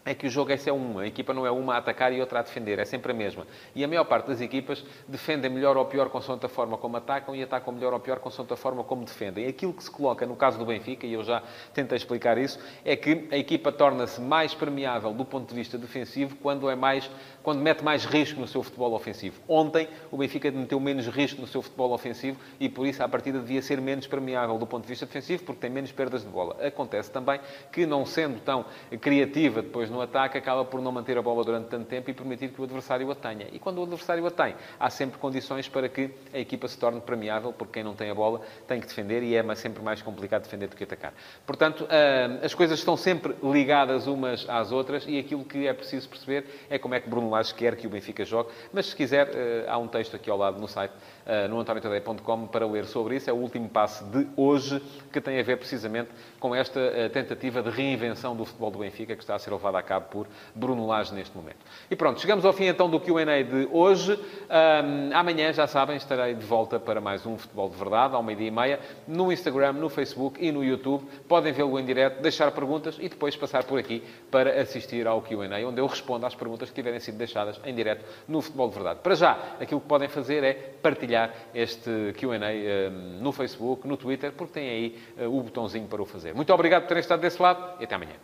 é 0.03 0.13
que 0.13 0.25
o 0.25 0.29
jogo 0.29 0.51
é 0.51 0.57
só 0.57 0.71
um. 0.71 0.99
A 0.99 1.07
equipa 1.07 1.33
não 1.33 1.45
é 1.45 1.51
uma 1.51 1.75
a 1.75 1.77
atacar 1.77 2.11
e 2.11 2.19
outra 2.19 2.39
a 2.39 2.41
defender. 2.41 2.79
É 2.79 2.85
sempre 2.85 3.11
a 3.11 3.15
mesma. 3.15 3.45
E 3.75 3.83
a 3.83 3.87
maior 3.87 4.03
parte 4.05 4.27
das 4.27 4.41
equipas 4.41 4.83
defendem 5.07 5.49
melhor 5.49 5.77
ou 5.77 5.85
pior 5.85 6.09
consoante 6.09 6.45
a 6.45 6.49
forma 6.49 6.77
como 6.77 6.97
atacam 6.97 7.35
e 7.35 7.43
atacam 7.43 7.73
melhor 7.73 7.93
ou 7.93 7.99
pior 7.99 8.19
consoante 8.19 8.51
a 8.53 8.55
forma 8.55 8.83
como 8.83 9.05
defendem. 9.05 9.47
Aquilo 9.47 9.73
que 9.73 9.83
se 9.83 9.91
coloca 9.91 10.25
no 10.25 10.35
caso 10.35 10.57
do 10.57 10.65
Benfica, 10.65 11.05
e 11.05 11.13
eu 11.13 11.23
já 11.23 11.43
tentei 11.73 11.97
explicar 11.97 12.37
isso, 12.37 12.59
é 12.83 12.95
que 12.95 13.27
a 13.31 13.37
equipa 13.37 13.71
torna-se 13.71 14.19
mais 14.19 14.53
permeável 14.53 15.13
do 15.13 15.23
ponto 15.23 15.47
de 15.47 15.55
vista 15.55 15.77
defensivo 15.77 16.35
quando 16.37 16.69
é 16.69 16.75
mais 16.75 17.09
quando 17.43 17.59
mete 17.59 17.83
mais 17.83 18.05
risco 18.05 18.39
no 18.39 18.47
seu 18.47 18.63
futebol 18.63 18.93
ofensivo. 18.93 19.39
Ontem, 19.47 19.87
o 20.11 20.17
Benfica 20.17 20.51
meteu 20.51 20.79
menos 20.79 21.07
risco 21.07 21.41
no 21.41 21.47
seu 21.47 21.61
futebol 21.61 21.91
ofensivo 21.91 22.37
e, 22.59 22.69
por 22.69 22.85
isso, 22.85 23.03
a 23.03 23.09
partida 23.09 23.39
devia 23.39 23.61
ser 23.61 23.81
menos 23.81 24.07
permeável 24.07 24.57
do 24.57 24.67
ponto 24.67 24.83
de 24.83 24.89
vista 24.89 25.05
defensivo, 25.05 25.43
porque 25.43 25.61
tem 25.61 25.69
menos 25.69 25.91
perdas 25.91 26.23
de 26.23 26.29
bola. 26.29 26.55
Acontece 26.65 27.11
também 27.11 27.39
que, 27.71 27.85
não 27.85 28.05
sendo 28.05 28.39
tão 28.41 28.65
criativa 28.99 29.61
depois 29.61 29.89
no 29.89 30.01
ataque, 30.01 30.37
acaba 30.37 30.63
por 30.65 30.81
não 30.81 30.91
manter 30.91 31.17
a 31.17 31.21
bola 31.21 31.43
durante 31.43 31.67
tanto 31.67 31.85
tempo 31.85 32.09
e 32.09 32.13
permitir 32.13 32.49
que 32.49 32.61
o 32.61 32.63
adversário 32.63 33.09
a 33.11 33.15
tenha. 33.15 33.47
E 33.51 33.59
quando 33.59 33.79
o 33.79 33.83
adversário 33.83 34.25
a 34.25 34.31
tem, 34.31 34.55
há 34.79 34.89
sempre 34.89 35.17
condições 35.17 35.67
para 35.67 35.89
que 35.89 36.11
a 36.33 36.39
equipa 36.39 36.67
se 36.67 36.77
torne 36.77 37.01
permeável, 37.01 37.53
porque 37.53 37.73
quem 37.73 37.83
não 37.83 37.95
tem 37.95 38.09
a 38.09 38.15
bola 38.15 38.41
tem 38.67 38.79
que 38.79 38.87
defender 38.87 39.23
e 39.23 39.35
é 39.35 39.55
sempre 39.55 39.81
mais 39.83 40.01
complicado 40.01 40.43
defender 40.43 40.67
do 40.67 40.75
que 40.75 40.83
atacar. 40.83 41.13
Portanto, 41.45 41.87
ah, 41.89 42.45
as 42.45 42.53
coisas 42.53 42.79
estão 42.79 42.95
sempre 42.95 43.35
ligadas 43.43 44.07
umas 44.07 44.47
às 44.47 44.71
outras 44.71 45.05
e 45.07 45.19
aquilo 45.19 45.43
que 45.43 45.67
é 45.67 45.73
preciso 45.73 46.07
perceber 46.07 46.45
é 46.69 46.77
como 46.77 46.95
é 46.95 46.99
que 46.99 47.09
Bruno 47.09 47.30
Lage 47.31 47.53
quer 47.53 47.75
que 47.75 47.87
o 47.87 47.89
Benfica 47.89 48.23
jogue. 48.23 48.49
Mas 48.71 48.87
se 48.87 48.95
quiser, 48.95 49.29
eh, 49.33 49.65
há 49.67 49.77
um 49.77 49.87
texto 49.87 50.15
aqui 50.15 50.29
ao 50.29 50.37
lado 50.37 50.59
no 50.59 50.67
site, 50.67 50.93
eh, 51.25 51.47
no 51.47 51.59
antoniotadeia.com, 51.59 52.47
para 52.47 52.67
ler 52.67 52.85
sobre 52.85 53.15
isso. 53.15 53.29
É 53.29 53.33
o 53.33 53.37
último 53.37 53.67
passo 53.69 54.03
de 54.05 54.27
hoje, 54.35 54.81
que 55.11 55.19
tem 55.19 55.39
a 55.39 55.43
ver 55.43 55.57
precisamente 55.57 56.09
com 56.39 56.55
esta 56.55 56.79
eh, 56.79 57.09
tentativa 57.09 57.61
de 57.61 57.69
reinvenção 57.69 58.35
do 58.35 58.45
futebol 58.45 58.71
do 58.71 58.79
Benfica, 58.79 59.15
que 59.15 59.23
está 59.23 59.35
a 59.35 59.39
ser 59.39 59.51
levada 59.51 59.77
a 59.77 59.83
cabo 59.83 60.07
por 60.09 60.27
Bruno 60.53 60.85
Lage 60.85 61.13
neste 61.13 61.35
momento. 61.35 61.59
E 61.89 61.95
pronto, 61.95 62.19
chegamos 62.19 62.45
ao 62.45 62.53
fim 62.53 62.65
então 62.65 62.89
do 62.89 62.99
Q&A 62.99 63.41
de 63.43 63.67
hoje. 63.71 64.13
Um, 64.13 65.15
amanhã, 65.15 65.53
já 65.53 65.67
sabem, 65.67 65.95
estarei 65.95 66.33
de 66.33 66.45
volta 66.45 66.79
para 66.79 66.99
mais 66.99 67.25
um 67.25 67.37
Futebol 67.37 67.69
de 67.69 67.75
Verdade, 67.75 68.15
ao 68.15 68.23
meio-dia 68.23 68.47
e 68.47 68.51
meia, 68.51 68.79
no 69.07 69.31
Instagram, 69.31 69.73
no 69.73 69.89
Facebook 69.89 70.43
e 70.43 70.51
no 70.51 70.63
YouTube. 70.63 71.05
Podem 71.27 71.53
vê-lo 71.53 71.79
em 71.79 71.85
direto, 71.85 72.21
deixar 72.21 72.51
perguntas 72.51 72.97
e 72.99 73.07
depois 73.07 73.35
passar 73.35 73.63
por 73.63 73.79
aqui 73.79 74.03
para 74.29 74.61
assistir 74.61 75.07
ao 75.07 75.21
Q&A, 75.21 75.67
onde 75.67 75.79
eu 75.79 75.85
respondo 75.85 76.25
às 76.25 76.35
perguntas 76.35 76.69
que 76.69 76.75
tiverem 76.75 76.99
sido 76.99 77.17
deixadas 77.21 77.59
em 77.63 77.73
direto 77.73 78.03
no 78.27 78.41
Futebol 78.41 78.67
de 78.69 78.75
Verdade. 78.75 78.99
Para 79.01 79.15
já, 79.15 79.31
aquilo 79.59 79.79
que 79.79 79.87
podem 79.87 80.09
fazer 80.09 80.43
é 80.43 80.53
partilhar 80.53 81.33
este 81.53 82.13
Q&A 82.17 82.35
um, 82.35 83.21
no 83.21 83.31
Facebook, 83.31 83.87
no 83.87 83.95
Twitter, 83.95 84.31
porque 84.31 84.53
tem 84.53 84.69
aí 84.69 84.99
uh, 85.17 85.37
o 85.37 85.43
botãozinho 85.43 85.87
para 85.87 86.01
o 86.01 86.05
fazer. 86.05 86.33
Muito 86.33 86.53
obrigado 86.53 86.83
por 86.83 86.89
terem 86.89 87.01
estado 87.01 87.21
desse 87.21 87.41
lado 87.41 87.79
e 87.79 87.83
até 87.83 87.95
amanhã. 87.95 88.15